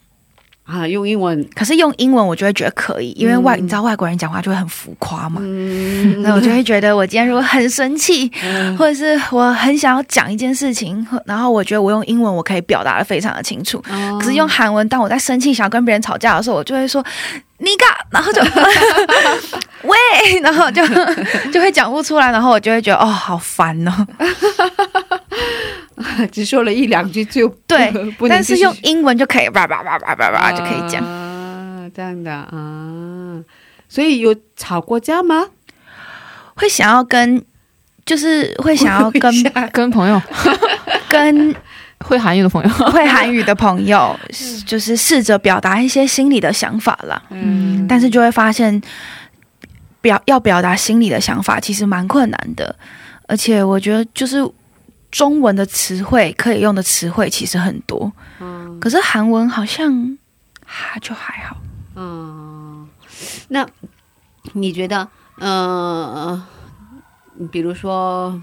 [0.65, 8.75] 啊，用英文，可是用英文我就会觉得可以，因为外、嗯你知道外国人讲话就会很浮夸嘛，嗯，那我就会觉得我今天如果很生气，嗯。
[8.79, 14.19] 或者是我很想要讲一件事情，然后我觉得我用英文我可以表达的非常的清楚，哦。
[14.19, 17.05] 可是用韩文，当我在生气想要跟别人吵架的时候，我就会说
[17.59, 18.43] 你嘎， 然后就
[19.85, 19.97] 喂，
[20.43, 20.83] 然后就
[21.53, 24.07] 就会讲不出来，然后我就会觉得哦好烦哦，
[26.33, 27.93] 只说了一两句就对
[28.29, 31.03] 但是用英文就可以叭叭叭叭叭叭就可以讲。
[31.05, 33.41] 啊，这样的啊，
[33.89, 35.47] 所以有吵过架吗？
[36.57, 37.45] 会想要跟，
[38.07, 39.33] 就是会想要跟
[39.73, 40.21] 跟朋友
[41.09, 41.55] 跟
[42.07, 44.15] 会韩语的朋友，会韩语的朋友，
[44.67, 47.21] 就是试着表达一些心里的想法啦。
[47.31, 48.81] 嗯，但是就会发现，
[50.03, 52.77] 表要表达心里的想法其实蛮困难的，
[53.27, 54.47] 而且我觉得就是
[55.11, 58.79] 中文的词汇可以用的词汇其实很多，嗯。
[58.79, 60.19] 可是韩文好像
[60.67, 61.57] 哈就还好。
[61.97, 62.87] 嗯，
[63.49, 63.67] 那
[64.53, 66.45] 你觉得，呃，
[67.51, 68.39] 比如说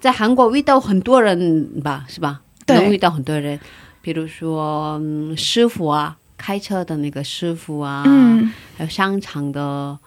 [0.00, 2.40] 在韩国遇到很多人吧，是吧？
[2.66, 2.76] 对。
[2.76, 3.58] 能遇到很多人，
[4.02, 9.98] 比如说、嗯、师傅啊，开车的那个师傅啊，嗯，还有商场的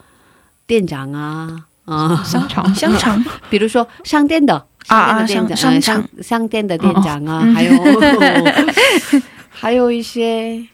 [0.67, 3.25] 店长啊，啊，商场， 商场。
[3.49, 5.81] 比如说商店的啊商店的店长，啊商呃商场。
[5.81, 7.55] 商商店的店长啊，嗯。
[7.55, 7.71] 还有
[9.49, 10.65] 还有一些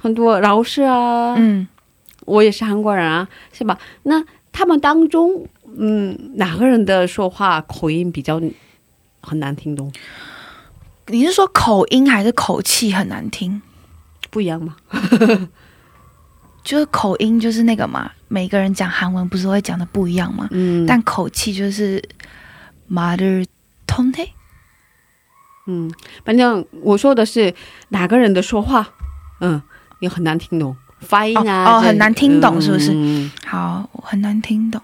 [0.00, 1.66] 很多老师啊，嗯，
[2.24, 3.78] 我也是韩国人啊，是吧？
[4.04, 5.46] 那他们当中，
[5.76, 8.40] 嗯，哪个人的说话口音比较
[9.20, 9.92] 很难听懂？
[11.07, 13.61] 你是说口音还是口气很难听？
[14.29, 14.75] 不一样吗？
[16.63, 20.47] 就是口音就是那个嘛，每个人讲韩文不是会讲的不一样吗？
[20.51, 22.01] 嗯，但口气就是
[22.89, 24.29] 말을통해。
[25.67, 25.91] 嗯，
[26.25, 27.53] 反正我说的是
[27.89, 28.89] 哪个人的说话，
[29.41, 29.61] 嗯，
[29.99, 34.81] 也很难听懂，发音啊，这哦哦很难听懂是不是嗯好，我很难听懂。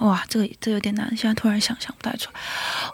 [0.00, 2.40] 哇，这个这有点难，现在突然想想不太出来。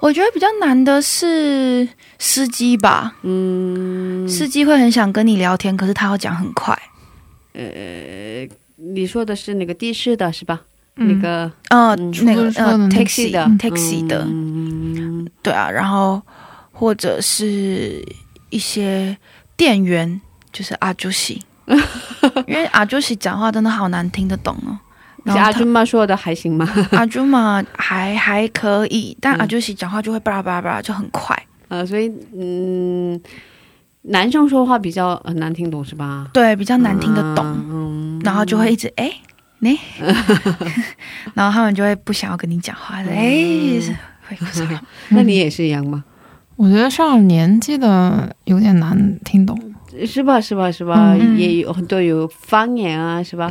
[0.01, 1.87] 我觉得比较难的是
[2.19, 6.77] 司机吧，嗯，司机会很想跟你聊天，可是他要讲很快。
[7.53, 10.61] 呃，你说的是那个的士的是吧？
[10.97, 16.23] 嗯那个呃，嗯那个呃 taxi 的嗯 taxi 的，嗯对啊，然后
[16.71, 18.01] 或者是
[18.51, 19.17] 一些
[19.57, 20.21] 店员，
[20.53, 21.43] 就是阿朱西，
[22.47, 24.79] 因为阿朱西讲话真的好难听得懂哦。
[25.25, 26.69] 然后阿朱妈说的还行吗？
[26.93, 31.37] 阿朱妈还还可以，但嗯阿朱西讲话就会巴拉巴拉巴拉， 就很快。
[31.69, 33.21] 呃，所以嗯，
[34.03, 36.29] 男生说话比较很难听懂是吧？
[36.33, 39.11] 对，比较难听得懂，嗯，然后就会一直哎。
[39.61, 39.79] 你，
[41.33, 43.07] 然后他们就会不想要跟你讲话，哎、
[44.29, 46.05] 会会这样那你也是一样吗？
[46.57, 49.59] 我觉得上了年纪的有点难听懂。
[50.07, 50.39] 是吧？
[50.41, 50.71] 是吧？
[50.71, 51.15] 是吧？
[51.19, 53.51] 嗯也有很多有方言啊，是吧？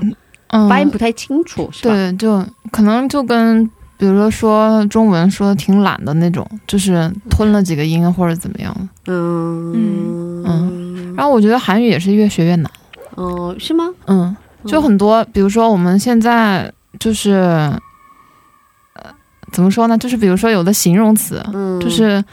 [0.54, 1.94] 嗯，发音不太清楚，是吧？
[1.94, 3.66] 对，就可能就跟
[3.98, 8.90] 比如说说中文说的挺懒的那种，就是吞了几个音或者怎么样。
[9.08, 12.72] 嗯嗯然后我觉得韩语也是越学越难。
[13.16, 13.90] 哦，是吗？
[14.08, 14.36] 嗯，
[14.66, 17.32] 就很多，比如说我们现在就是，
[18.94, 19.04] 呃，
[19.52, 19.98] 怎么说呢？
[19.98, 22.24] 就是比如说有的形容词，嗯，就是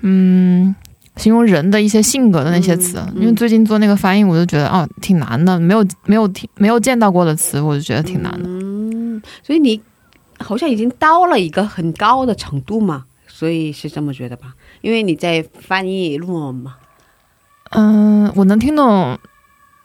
[0.00, 0.74] 嗯，
[1.16, 2.98] 形容人的一些性格的那些词。
[2.98, 8.48] 嗯嗯因为最近做那个翻译，我就觉得哦，挺难的，没有没有听没有见到过的词，我就觉得挺难的。
[8.48, 9.80] 嗯，所以你
[10.38, 14.54] 好像已经到了一个很高的程度嘛，所以是这么觉得吧？
[14.80, 16.76] 因为你在翻译论文嘛。
[17.70, 19.18] 嗯，我能听懂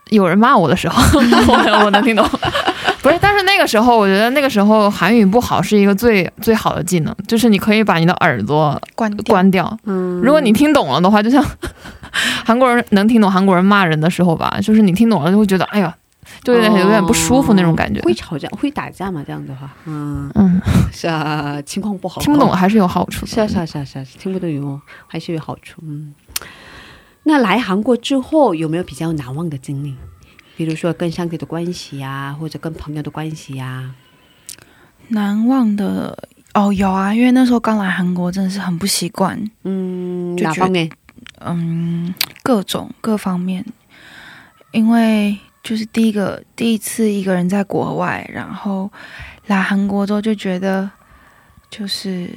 [0.09, 2.27] 有人骂我的时候， 我我能听懂。
[3.07, 9.23] 不是，但是那个时候，我觉得那个时候韩语不好是一个最最好的技能，就是你可以把你的耳朵关掉。
[9.33, 9.79] 关掉。
[9.85, 11.43] 嗯，如果你听懂了的话，就像
[12.45, 15.95] 韩国人能听懂韩国人骂人的时候吧，就是你听懂了就会觉得，哎呀，
[16.43, 18.01] 就有点有点不舒服那种感觉。
[18.01, 19.23] 会吵架，会打架嘛？
[19.25, 23.27] 这样的话，嗯，嗯，是啊，情况不好，听不懂还是有好处的。
[23.27, 25.81] 是啊是啊是啊是啊，听不懂有还是有好处。
[25.83, 26.13] 嗯，
[27.23, 29.95] 那来韩国之后有没有比较难忘的经历？
[30.57, 33.93] 比如说跟上帝的关系呀、或者跟朋友的关系呀、
[35.09, 36.17] 难忘的
[36.55, 40.89] 哦，有啊，因为那时候刚来韩国，真的是很不习惯，嗯，哪方面？
[41.41, 43.63] 嗯，各种各方面，
[44.71, 48.91] 因为就是第一个第一次一个人在国外，然后
[49.45, 50.89] 来韩国之后就觉得，
[51.69, 52.27] 就是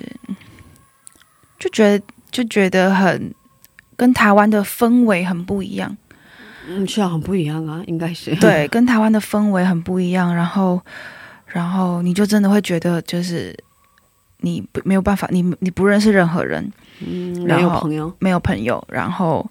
[1.58, 3.34] 就觉得就觉得很
[3.96, 5.96] 跟台湾的氛围很不一样，
[6.70, 8.34] 嗯，是啊，很不一样啊，应该是。
[8.36, 10.80] 对，跟台湾的氛围很不一样，然后
[11.46, 13.54] 然后你就真的会觉得就是。
[14.42, 18.10] 你不没有办法，你你不认识任何人，嗯，没有朋友。
[18.20, 19.46] 没有朋友，然后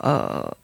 [0.00, 0.54] 呃，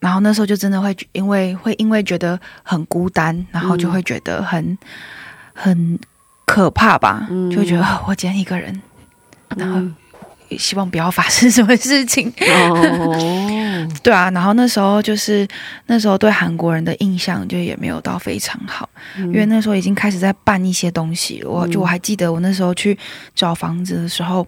[0.00, 4.76] 然后那时候就真的会因为会因为觉得很孤单，然后就会觉得很、
[5.54, 5.96] 很
[6.46, 8.82] 可怕吧，嗯就会觉得啊我今天一个人，
[9.56, 9.94] 然后嗯
[10.56, 12.32] 希望不要发生什么事情。
[12.40, 15.46] 哦， 对啊，然后那时候就是
[15.86, 18.88] 那时候对韩国人的印象就也没有到非常好，
[19.18, 21.50] 因因为那时候已经开始在办一些东西了。
[21.50, 22.96] 我嗯就我还记得我那时候去
[23.34, 24.46] 找房子的时候，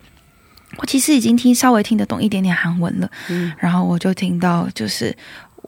[0.76, 3.10] 我其实已经听稍微听得懂一点点韩文了。
[3.28, 5.14] 嗯然后我就听到，就是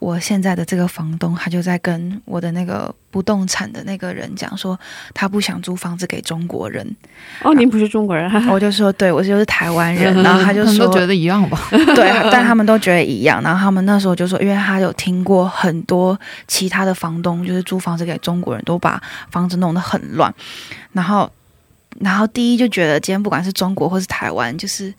[0.03, 4.77] 我现在的这个房东，他就在跟我的那个不动产的那个人讲说，
[5.15, 6.85] 他不想租房子给中国人。
[7.45, 10.13] 哦，您不是中国人，我就说，对我就是台湾人。
[10.25, 11.69] 然后他就说他们都，觉得一样吧。
[11.95, 13.41] 对，但他们都觉得一样。
[13.45, 19.01] 然后他们那时候就说，因为他有听过很多其他的房东，就是租房子给中国人，都把
[19.31, 20.35] 房子弄得很乱。
[20.91, 21.31] 然后，
[22.01, 24.93] 然后第一就觉得，今天不管是中国或是台湾，就是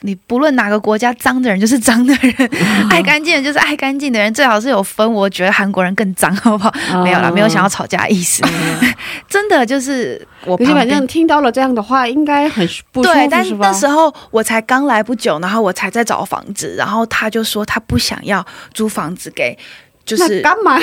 [0.00, 2.50] 你不论哪个国家，脏的人就是脏的人，
[2.90, 5.10] 爱干净的就是爱干净的人，最好是有分。
[5.12, 6.72] 我觉得韩国人更脏，好不好？
[7.02, 8.42] 没有啦，没有想要吵架的意思。
[9.28, 19.56] 真的就是我反正听到了这样的话，应该很不舒服，对，但是那时候我才刚来不久，然后我才在找房子，然后他就说他不想要租房子给，
[20.04, 20.78] 就是干嘛？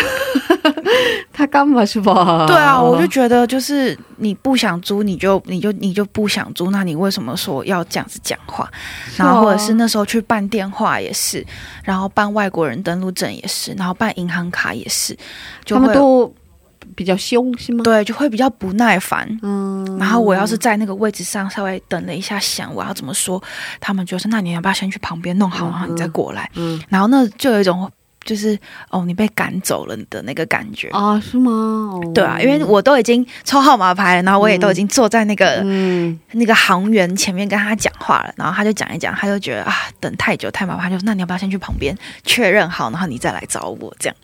[1.33, 2.45] 他干嘛是吧？
[2.47, 8.69] 对啊，我就觉得就是你不想租，你就你就你就不想租，那你为什么说要这样子讲话？
[9.17, 11.45] 然后或者是那时候去办电话也是，
[11.83, 15.17] 然后办外国人登录证也是，然后办银行卡也是，
[15.65, 16.33] 就他会们都
[16.95, 17.83] 比较凶是吗？
[17.83, 19.27] 对就会比较不耐烦。
[19.41, 23.41] 嗯，然后我要是在那个位置上稍微等了一下，想我要怎么说，
[23.79, 27.89] 他们就说：“那你要不要先去旁边弄好，嗯然后你再过来？”嗯然后那就有一种
[28.23, 28.57] 就是
[28.89, 30.87] 哦，你被赶走了的那个感觉。
[30.89, 31.51] 啊是吗？
[31.51, 44.15] 哦对啊，因为我都已经抽号码牌了，然后我也都已经坐在那个、嗯那个航员前面跟他讲话了，然后他就讲一讲，他就觉得啊，等太久太麻烦，他就说那你要不要先去旁边确认好，然后你再来找我这样。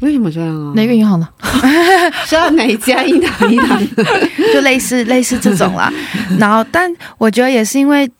[0.00, 0.72] 为什么这样啊？
[0.76, 1.26] 哪个银行的？
[2.26, 3.50] 是要哪一家银行？
[3.50, 3.80] 银行
[4.52, 5.90] 就类似类似这种啦。
[6.38, 8.10] 然后，但我觉得也是因为，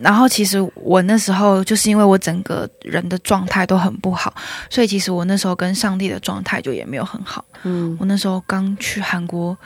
[0.00, 4.32] 然后其实我那时候就是因为我整个人的状态都很不好，
[4.70, 7.44] 所以其实我那时候跟上帝的状态就也没有很好。
[7.62, 9.56] 嗯我那时候刚去韩国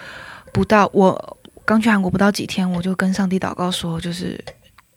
[0.52, 4.38] 不到，我刚去韩国不到几天，我就跟上帝祷告说，就是。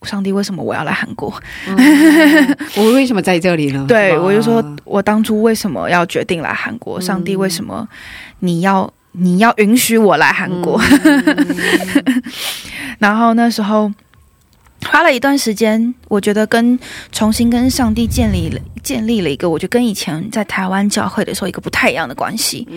[0.04, 1.32] 上帝，为什么我要来韩国？
[2.76, 3.86] 我为什么在这里呢？
[3.88, 7.00] 对我就说，我当初为什么要决定来韩国？
[7.00, 7.88] 上帝，为什么
[8.40, 10.82] 你要你要允许我来韩国？
[12.98, 13.92] 然后那时候
[14.86, 16.78] 花了一段时间，我觉得跟
[17.12, 22.68] 重新跟上帝建立了建立了一个，我觉得跟以前在台湾教会的时候一个不太一样的关系。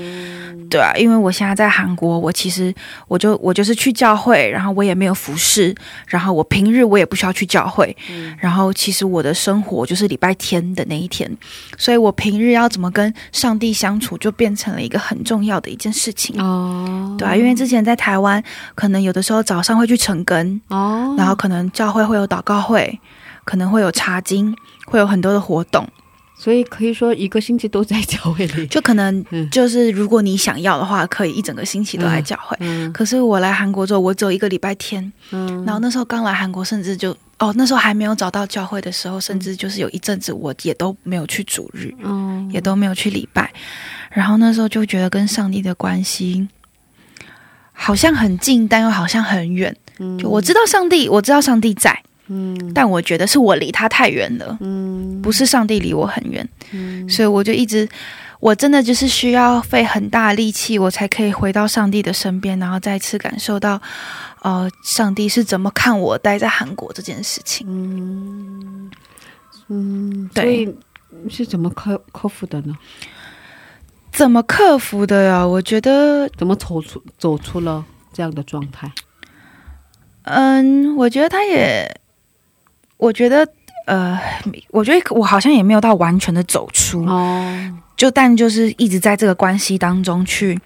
[0.70, 2.74] 对啊，因为我现在在韩国，我其实
[3.08, 5.74] 我就我就是去教会，然后我也没有服侍，
[6.06, 7.96] 然后我平日我也不需要去教会，
[8.38, 11.30] 然后其实我的生活就是礼拜天的那一天，
[11.78, 16.40] 所以我平日要怎么跟上帝相处，就变成了一个很重要的一件事情。
[16.40, 18.42] 哦，对啊，因为之前在台湾，
[18.74, 23.00] 可能有的时候早上会去晨更，哦，然后可能教会会有祷告会，
[23.44, 24.54] 可能会有查经，
[24.86, 25.88] 会有很多的活动，
[26.36, 28.66] 所以可以说一个星期都在教会里。
[28.74, 29.48] 就可能嗯。
[29.50, 32.56] 就是如果你想要的话，可以一整个星期都在教会。
[32.60, 35.64] 嗯可是我来韩国之后，我只有一个礼拜天，嗯。
[35.64, 43.52] 然后那时候刚来韩国，甚至就哦，那时候还没有找到教会的时候，甚至就是有一阵子我也都没有去主日，嗯也都没有去礼拜，
[44.10, 46.48] 然后那时候就觉得跟上帝的关系
[47.72, 49.76] 好像很近，但又好像很远。
[50.18, 57.88] 就我知道上帝，我知道上帝在，嗯但我觉得是我离他太远了，嗯不是上帝离我很远，嗯所以我就一直。
[58.40, 63.80] 我真的就是需要费很大力气，我才可以回到上帝的身边，然后再次感受到，
[64.42, 67.66] 呃，上帝是怎么看我待在韩国这件事情。
[67.70, 68.90] 嗯
[69.68, 70.74] 嗯，对所
[71.24, 72.76] 以是怎么克克服的呢？
[74.12, 75.46] 怎么克服的呀？
[75.46, 77.82] 我觉得，怎么走出走出了
[78.12, 78.92] 这样的状态？
[80.24, 81.88] 嗯，我觉得他也，
[82.96, 83.46] 我觉得，
[83.86, 84.18] 呃，
[84.70, 90.58] 我觉得我好像也没有到完全的走出，哦，就但就是一直在这个关系当中去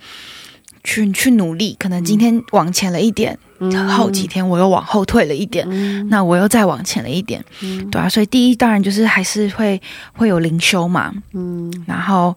[0.85, 6.09] 去去努力，可能今天往前了一点，嗯后几天我又往后退了一点，嗯。
[6.09, 7.91] 那我又再往前了一点，嗯。
[7.91, 9.81] 对啊，所以第一当然就是还是会
[10.13, 11.73] 会有灵修嘛，嗯。
[11.87, 12.37] 然后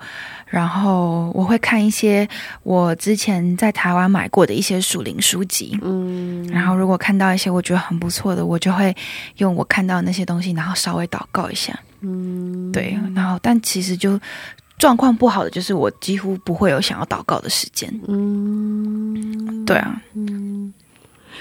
[0.52, 2.28] 然后我会看一些
[2.64, 6.46] 我之前在台湾买过的一些属灵书籍，嗯。
[6.48, 8.94] 然后如果看到一些我觉得很不错的，我就会
[9.38, 12.70] 用我看到的那些东西，然后稍微祷告一下，嗯。
[12.74, 14.20] 对，然后但其实就
[14.78, 19.66] 状况不好的就是我几乎不会有想要祷告的时间，嗯。
[19.66, 20.74] 对啊，嗯，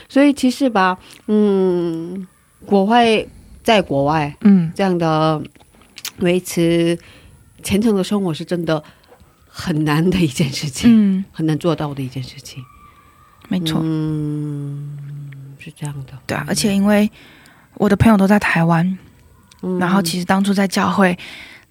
[0.09, 0.97] 所以其实吧，
[1.27, 2.29] 嗯，
[2.67, 3.29] 我会
[3.65, 4.71] 在国外嗯。
[4.77, 5.43] 这样的
[6.21, 6.97] 维持
[7.65, 8.83] 虔诚的生活是真的
[9.51, 12.65] 很难的一件事情，嗯，很难做到的一件事情。
[13.49, 14.99] 没错，嗯，
[15.59, 16.13] 是这样的。
[16.27, 17.11] 对啊，而且因为
[17.75, 18.97] 我的朋友都在台湾，
[19.63, 21.19] 嗯然后其实当初在教会，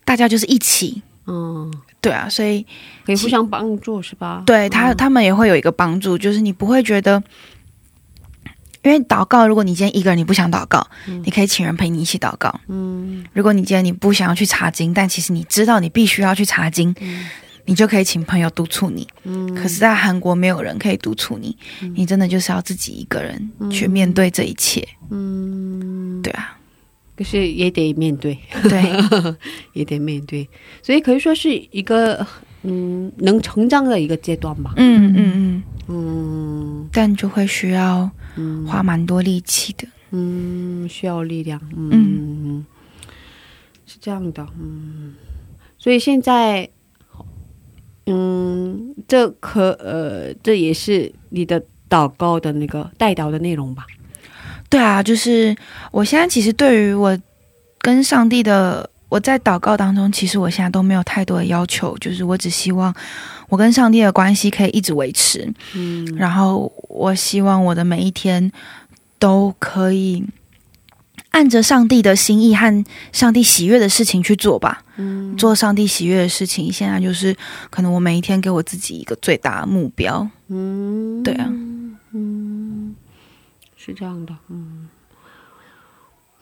[0.03, 2.65] 大家就是一起，嗯，对啊，所以
[3.05, 4.43] 可以互相帮助是吧？
[4.45, 7.23] 对他他们也会有一个帮助，就是你不会觉得。
[8.81, 12.61] 因为祷告，如果你今天一个人你不想祷告，你可以请人陪你一起祷告。
[12.69, 16.95] 嗯如果你今天你不想要去查经，但其实你知道你必须要去查经，
[17.69, 19.07] 你就可以请朋友督促你。
[19.23, 19.53] 嗯。
[19.53, 21.55] 可是，在韩国没有人可以督促你，
[21.95, 24.85] 你真的就是要自己一个人去面对这一切。
[25.11, 26.57] 嗯，对啊，
[27.15, 28.83] 可是也得面对，对，
[29.73, 30.49] 也得面对，
[30.81, 32.25] 所以可以说是一个
[32.63, 34.73] 嗯能成长的一个阶段吧。
[34.77, 36.89] 嗯嗯嗯，嗯。
[36.91, 39.87] 但就会需要嗯花蛮多力气的。
[40.11, 42.65] 嗯，需要力量，嗯，
[43.85, 45.13] 是这样的，嗯，
[45.77, 46.67] 所以现在，
[48.09, 53.85] 嗯，这可呃，这也是你的祷告的那个代祷的内容吧？
[54.69, 55.55] 对啊，就是
[55.91, 57.17] 我现在其实对于我
[57.79, 62.93] 跟上帝的，我在祷告当中，其实我现在都没有太多的要求，就是我只希望
[63.47, 68.51] 我跟上帝的关系可以一直维持，嗯，然后我希望我的每一天
[69.17, 70.23] 都可以
[71.31, 76.71] 按着上帝的心意和上帝喜悦的事情去做吧，嗯，做上帝喜悦的事情。
[76.71, 77.35] 现在就是
[77.69, 81.45] 可能我每一天给我自己一个最大的目标，嗯，对啊，
[82.11, 82.93] 嗯，
[83.77, 84.89] 是这样的，嗯，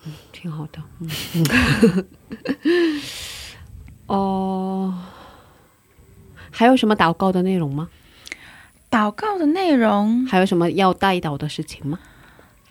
[0.04, 2.04] 嗯，挺好的，嗯，
[4.06, 4.94] 哦，
[6.50, 7.88] 还有什么祷告的内容吗？
[8.90, 11.98] 祷告的内容，还有什么要带到的事情吗？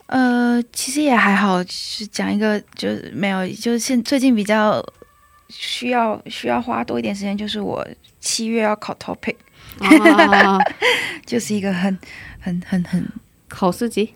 [0.08, 4.84] 呃，其实也还好，是讲一个，就是没有，就是现最近比较
[5.50, 7.86] 需要需要花多一点时间，就是我
[8.20, 9.36] 七月要考 topic，
[9.80, 10.60] 啊，
[11.26, 11.98] 就是一个很
[12.40, 13.08] 很很很
[13.48, 14.14] 考四级，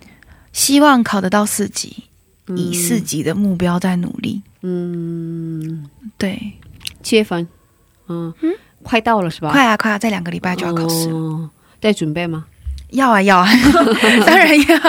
[0.52, 2.04] 希望考得到四级，
[2.48, 4.42] 以嗯四级的目标在努力。
[4.62, 6.54] 嗯，对，
[7.02, 7.48] 七月份，
[8.08, 8.34] 嗯
[8.84, 9.52] 快到了是吧？
[9.52, 11.16] 快啊快啊，在两个礼拜就要考试了。
[11.16, 12.46] 哦在准备吗？
[12.90, 13.50] 要啊要啊，
[14.26, 14.80] 当然要。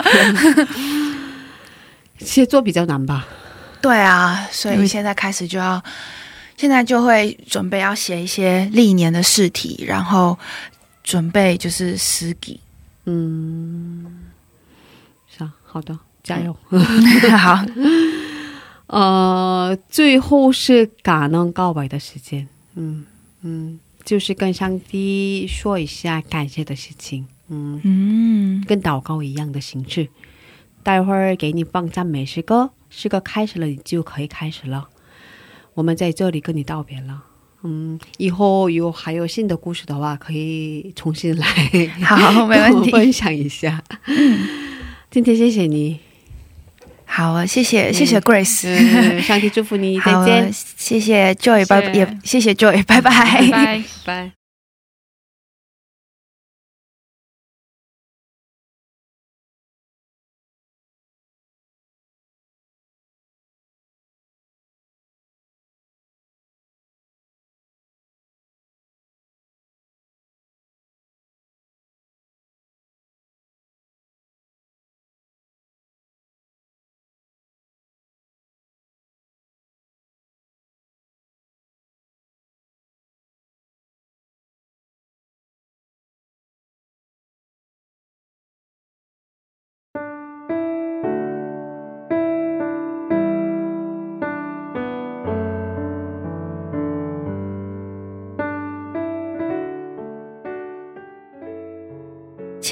[2.19, 3.27] 写作比较难吧？
[3.81, 5.83] 对啊，所以现在开始就要，
[6.63, 10.39] 现在就会准备要写一些历年的试题，然后
[11.03, 12.61] 准备就是诗集。
[13.05, 14.07] 嗯，
[15.29, 16.57] 是啊，好的，加油。
[17.37, 17.67] 好，
[18.87, 22.47] 呃，最后是感恩告白的时间，
[22.77, 23.05] 嗯
[23.41, 30.09] 嗯，就是跟上帝说一下感谢的事情，嗯，嗯，跟祷告一样的形式。
[30.85, 34.89] 待会儿给你放赞美诗歌，诗歌开始了，你就可以开始了。
[35.75, 37.23] 我们在这里跟你道别了。
[37.65, 41.47] 嗯，以后有还有新的故事的话，可以重新来，
[42.03, 42.91] 好，没问题。
[42.91, 43.83] 分享一下。
[45.11, 46.01] 今天谢谢你，
[47.05, 53.13] 好啊，谢谢谢谢 Grace，、嗯， 上帝祝福你，再见，，谢谢 Joy，拜谢也谢谢 Joy，拜拜。
[53.51, 54.42] 拜拜。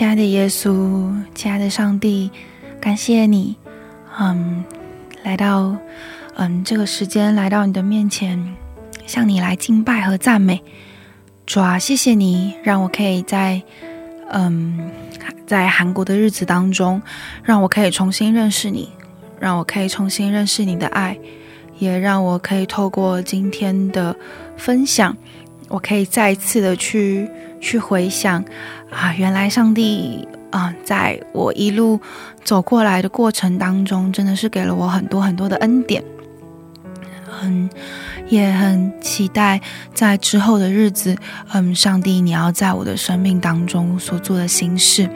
[0.00, 2.30] 亲爱的耶稣，亲爱的上帝，
[2.80, 3.54] 感谢你，
[4.18, 4.64] 嗯，
[5.22, 5.76] 来到
[6.36, 8.56] 嗯这个时间来到你的面前，
[9.04, 10.62] 向你来敬拜和赞美。
[11.44, 13.60] 主啊，谢谢你让我可以在
[14.30, 14.90] 嗯
[15.46, 17.02] 在韩国的日子当中，
[17.42, 18.88] 让我可以重新认识你，
[19.38, 21.18] 让我可以重新认识你的爱，
[21.78, 24.16] 也让我可以透过今天的
[24.56, 25.14] 分享，
[25.70, 27.26] 我可以再次的去
[27.62, 28.44] 去回想。
[28.90, 31.98] 啊，原来上帝啊，在我一路
[32.44, 36.04] 走过来的过程当中，真的是给了我很多很多的恩典。
[37.42, 37.70] 嗯
[38.28, 39.60] 也很期待
[39.94, 41.16] 在之后的日子，
[41.52, 45.08] 嗯，上帝你要在我的生命当中所做的心事，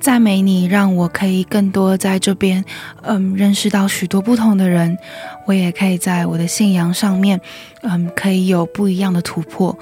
[0.00, 2.64] 赞美你，让我可以更多在这边，
[3.02, 4.96] 嗯，认识到许多不同的人，
[5.46, 7.40] 我也可以在我的信仰上面，
[7.82, 9.76] 嗯，可以有不一样的突破。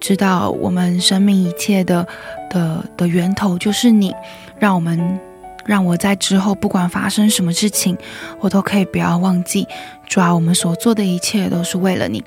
[0.00, 2.06] 知道我们生命一切的
[2.50, 4.14] 的的源头就是你，
[4.58, 5.18] 让我们
[5.64, 7.96] 让我在之后不管发生什么事情，
[8.40, 9.66] 我都可以不要忘记，
[10.06, 12.22] 主啊，我们所做的一切都是为了你。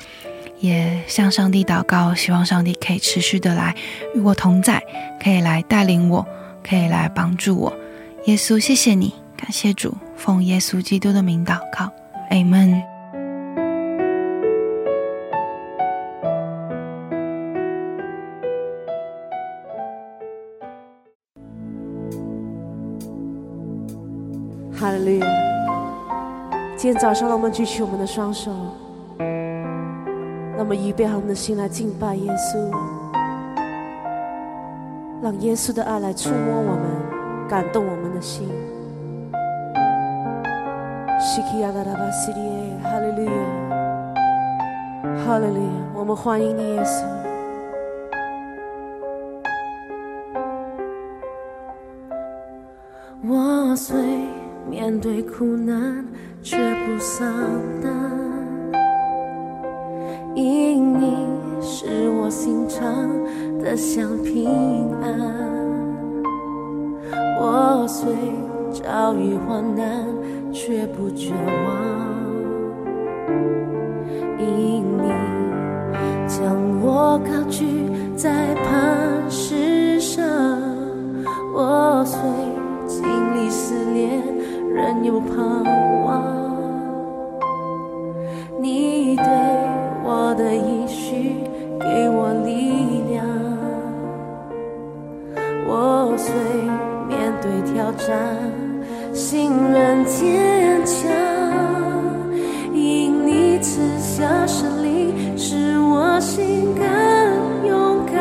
[0.59, 3.75] 也向上帝祷告，希望上帝可以持续的来
[4.15, 4.81] 与我同在，
[5.21, 6.25] 可以来带领我，
[6.68, 7.74] 可以来帮助我。
[8.26, 11.89] 耶稣，谢谢你，感谢主，奉耶稣基督的名祷告
[12.30, 12.84] ，Amen。
[24.80, 25.28] 哈利路亚！
[26.76, 28.51] 今天早上，让我们举起我们的双手，
[29.18, 32.72] 让我们预备好我们的心来敬拜耶稣，
[35.22, 36.84] 让耶稣的爱来触摸我们，
[37.49, 38.47] 感动我们的心。
[42.84, 43.32] 哈利路亚，
[45.26, 47.03] 哈利路亚，我们欢迎你，耶稣。
[53.28, 53.97] 我虽
[54.70, 56.05] 面对苦难，
[56.43, 57.28] 却不丧
[57.82, 57.91] 胆，
[60.36, 61.28] 因你
[61.61, 63.09] 是我心肠
[63.64, 64.47] 的香平
[65.01, 65.38] 安。
[67.39, 68.12] 我虽
[68.72, 70.05] 遭遇患难，
[70.51, 71.38] 却不绝望，
[74.39, 75.12] 因你
[76.28, 77.66] 将我高举
[78.16, 80.26] 在磐石上。
[81.53, 82.20] 我虽
[82.88, 83.03] 经
[83.36, 84.22] 历试炼，
[84.74, 85.38] 仍有盼
[86.05, 86.24] 望。
[88.60, 89.26] 你对
[90.03, 91.36] 我的应许，
[91.80, 93.26] 给我力量。
[95.70, 96.34] 我虽
[97.09, 98.07] 面对挑战，
[99.13, 101.11] 心仍坚强，
[102.74, 108.15] 因你赐下胜利，使我心更勇敢。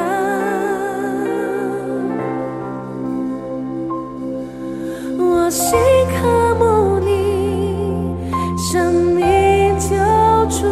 [5.18, 5.78] 我心
[6.20, 8.16] 渴慕你，
[8.56, 9.94] 生命救
[10.50, 10.66] 主，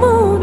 [0.00, 0.37] Moon.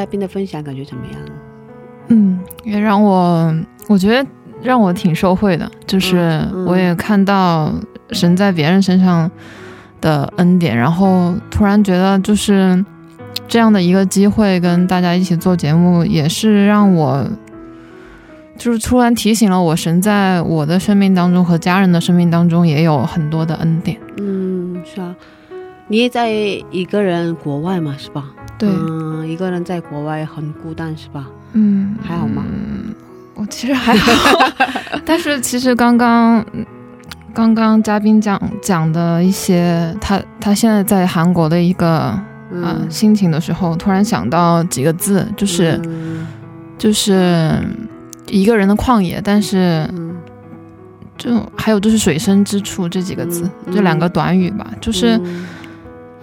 [0.00, 1.20] 嘉宾的分享，感觉怎么样？
[2.08, 3.54] 嗯，也让我
[3.86, 4.26] 我觉得
[4.62, 7.70] 让我挺受惠的，就是我也看到
[8.12, 9.30] 神在别人身上
[10.00, 12.82] 的恩典，然后突然觉得就是
[13.46, 17.22] 这样的一个机会，跟大家一起做节目，也是让我
[18.56, 23.98] 就是突然提醒了我，神在我的生命当中和家人的生命当中也有很多的恩典。
[24.16, 25.14] 嗯，是啊，
[25.88, 26.30] 你也在
[26.70, 28.24] 一个人国外嘛，是吧？
[28.60, 31.26] 对，嗯，一个人在国外很孤单，是吧？
[31.54, 32.44] 嗯，还好吗？
[32.46, 32.94] 嗯，
[33.34, 34.52] 我其实还好，
[35.06, 36.64] 但是其实刚刚嗯
[37.32, 42.22] 刚刚嘉宾讲讲的一些，他他现在在韩国的一个啊、
[42.52, 46.26] 嗯，心情的时候，突然想到几个字，就是、嗯。
[46.76, 47.58] 就是
[48.28, 50.16] 一个人的旷野，但是嗯。
[51.16, 53.74] 就还有就是水深之处这几个字，嗯。
[53.74, 55.16] 这两个短语吧，就是。
[55.18, 55.46] 嗯。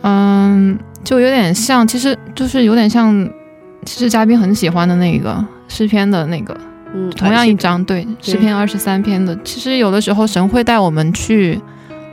[0.03, 3.29] 嗯，就有点像，其实就是有点像，
[3.85, 6.53] 其实嘉宾很喜欢的那个诗篇的那个，
[6.93, 9.33] 嗯同样一张，对，诗篇二十三篇的。
[9.41, 11.57] 其实有的时候神会带我们去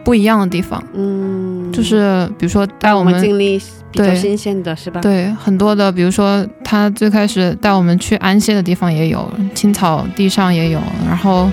[0.04, 3.60] 不一样的地方，嗯，就是比如说带带我们我们经历
[3.90, 11.50] 比较新鲜的是吧？，对很多的，比如说他最开始带我们去安歇的地方也有，青草地上也有，然后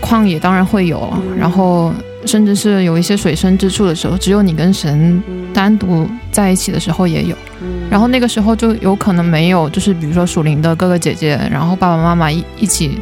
[0.00, 1.92] 旷野当然会有，嗯然后
[2.26, 7.36] 甚至是有一些水深之处的时候，只有你跟神嗯，单独在一起的时候也有。
[7.60, 7.88] 嗯。
[7.90, 12.98] 然后那个时候就有可能没有，就是比如说属灵的哥哥姐姐，然后爸爸妈妈一一起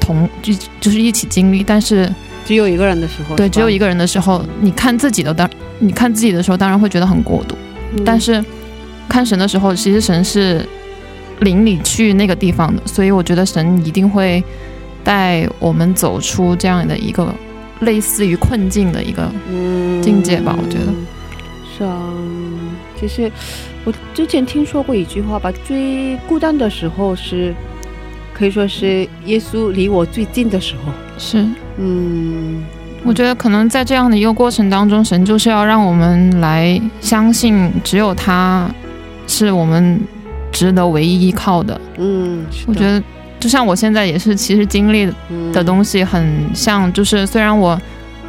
[0.00, 2.12] 同就就是一起经历，但是
[2.44, 7.56] 只有一个人的时候，对只有一个，个人的时候，你看自己的当你看自己的时候，当然会觉得很孤独，
[7.96, 8.02] 嗯。
[8.04, 8.44] 但是
[9.08, 10.66] 看神的时候，其实神是
[11.40, 14.42] 领你去那个地方的，所以我觉得神一定会
[15.02, 17.34] 带我们走出这样的一个
[17.80, 20.92] 类似于困境的一个嗯境界吧我觉得
[21.76, 22.12] 是啊。
[22.98, 23.30] 其实
[23.84, 27.54] 我之前听说过一句话吧，最孤单的时候是
[28.32, 30.92] 可以说是耶稣离我最近的时候。
[31.18, 31.44] 是。
[31.76, 32.62] 嗯
[33.02, 38.66] 我觉得可能在这样的一个过程当中，神就是要让我们来相信，只有他
[39.26, 40.00] 是我们
[40.50, 41.78] 值得唯一依靠的。
[41.98, 43.02] 嗯，我觉得，
[43.44, 45.06] 就像我现在也是，其实经历
[45.52, 47.78] 的，东西很像，就是虽然我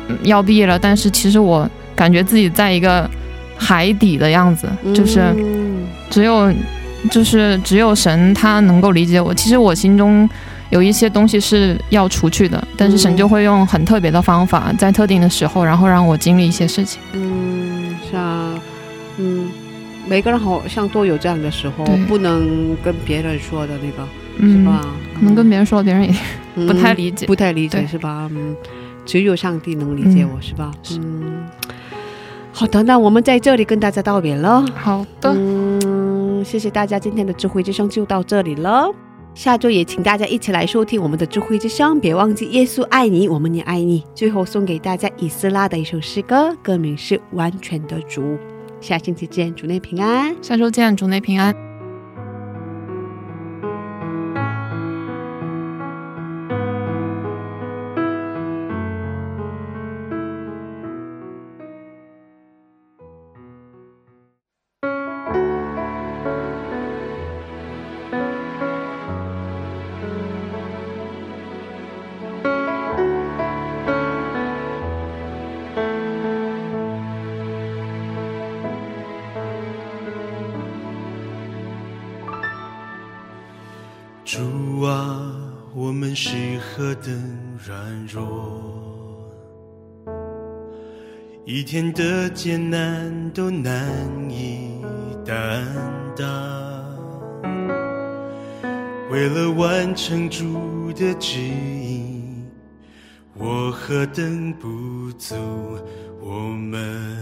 [0.10, 1.66] 嗯要毕业了，但是其实我
[1.96, 3.10] 感觉自己在一个
[3.56, 6.54] 海底的样子，就是嗯只有
[7.10, 9.34] 就是只有神他能够理解我。
[9.34, 10.30] 其实我心中
[10.70, 17.00] 有一些东西是要除去的，但是神嗯就会用很特别的方法，在特定的时候，然后让我经历一些事情。
[17.14, 18.54] 嗯，是啊，
[19.18, 19.50] 嗯，
[20.06, 24.06] 每个人好像都有这样的时候对，不能跟别人说的那个，
[24.38, 24.86] 是嗯，吧？
[25.16, 26.16] 可能跟别人说，别人也
[26.56, 27.26] 嗯不太理解。
[27.26, 28.30] 不太理解是吧？
[28.34, 28.56] 嗯，
[29.06, 30.72] 只有上帝能理解嗯我是吧？
[31.00, 31.46] 嗯，
[32.52, 34.66] 好的，那我们在这里跟大家道别了。
[34.76, 38.90] 好的，嗯，谢谢大家，今天的智慧之声就到这里了。
[39.34, 44.02] 下周也请大家一起来收听我们的智慧之声，别忘记耶稣爱你，我们也爱你。
[44.14, 48.22] 最后送给大家以斯拉的一首诗歌，歌名是《完全的主》。
[48.80, 50.34] 下星期见，主内平安。
[50.42, 51.75] 下周见，主内平安。
[86.96, 87.14] 何等
[87.68, 89.30] 软弱，
[91.44, 93.86] 一天的艰难都难
[94.30, 94.82] 以
[95.26, 95.68] 担
[96.16, 96.26] 当。
[99.12, 102.24] 为了完成主的旨意，
[103.34, 105.36] 我何等不足，
[106.22, 107.20] 我们，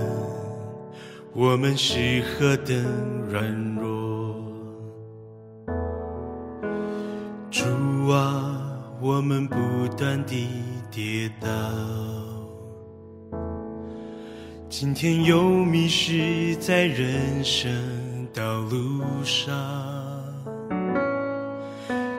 [1.34, 2.76] 我们是何等
[3.32, 3.93] 软弱。
[11.40, 11.48] 到，
[14.70, 17.72] 今天又迷失在人生
[18.34, 19.54] 道路上。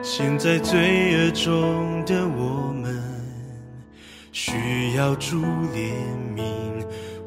[0.01, 3.03] 现在罪恶中的我们，
[4.31, 5.41] 需要主
[5.73, 5.93] 怜
[6.35, 6.43] 悯，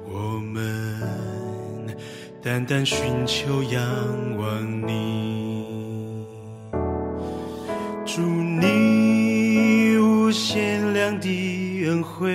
[0.06, 1.94] 我们
[2.42, 3.80] 单单寻求仰
[4.38, 6.26] 望你。
[8.06, 11.28] 祝你无限量的
[11.88, 12.28] 恩惠，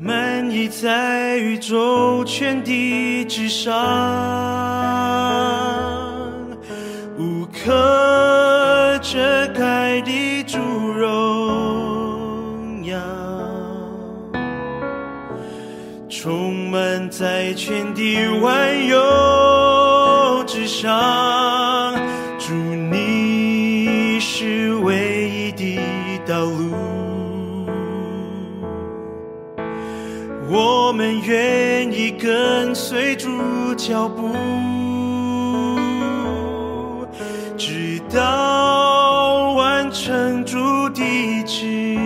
[0.00, 3.74] 满溢在宇宙全地之上，
[7.18, 9.18] 无可遮
[9.48, 11.06] 盖的主荣
[12.86, 12.98] 耀，
[16.08, 18.77] 充满在全地万
[31.28, 33.28] 愿意跟随主
[33.74, 34.32] 脚步，
[37.58, 40.56] 直到完成主
[40.94, 41.98] 的旨意。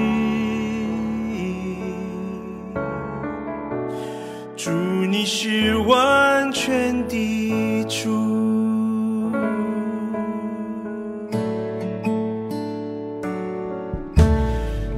[4.56, 8.10] 祝你是完全的主。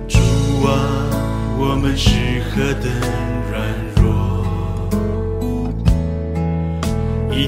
[0.08, 0.18] 主
[0.64, 0.80] 啊，
[1.58, 2.90] 我们是何等
[3.50, 3.60] 软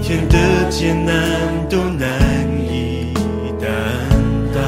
[0.06, 1.12] 天的艰难
[1.68, 2.08] 都难
[2.70, 3.12] 以
[3.60, 3.68] 担
[4.54, 4.62] 当。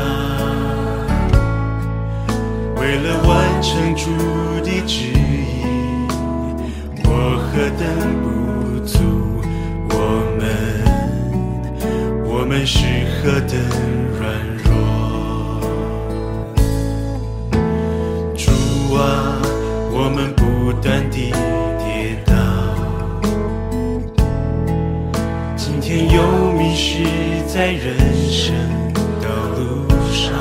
[2.74, 4.10] 为了完成主
[4.64, 5.62] 的旨意，
[7.04, 7.86] 我何等
[8.20, 8.98] 不足，
[9.90, 9.94] 我
[10.40, 10.42] 们，
[12.26, 12.82] 我们是
[13.22, 13.54] 何等
[27.68, 27.98] 在人
[28.30, 28.54] 生
[29.20, 29.28] 道
[29.58, 30.32] 路上。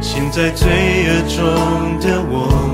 [0.00, 0.68] 现在罪
[1.06, 2.67] 恶中的我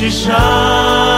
[0.00, 1.09] 世上，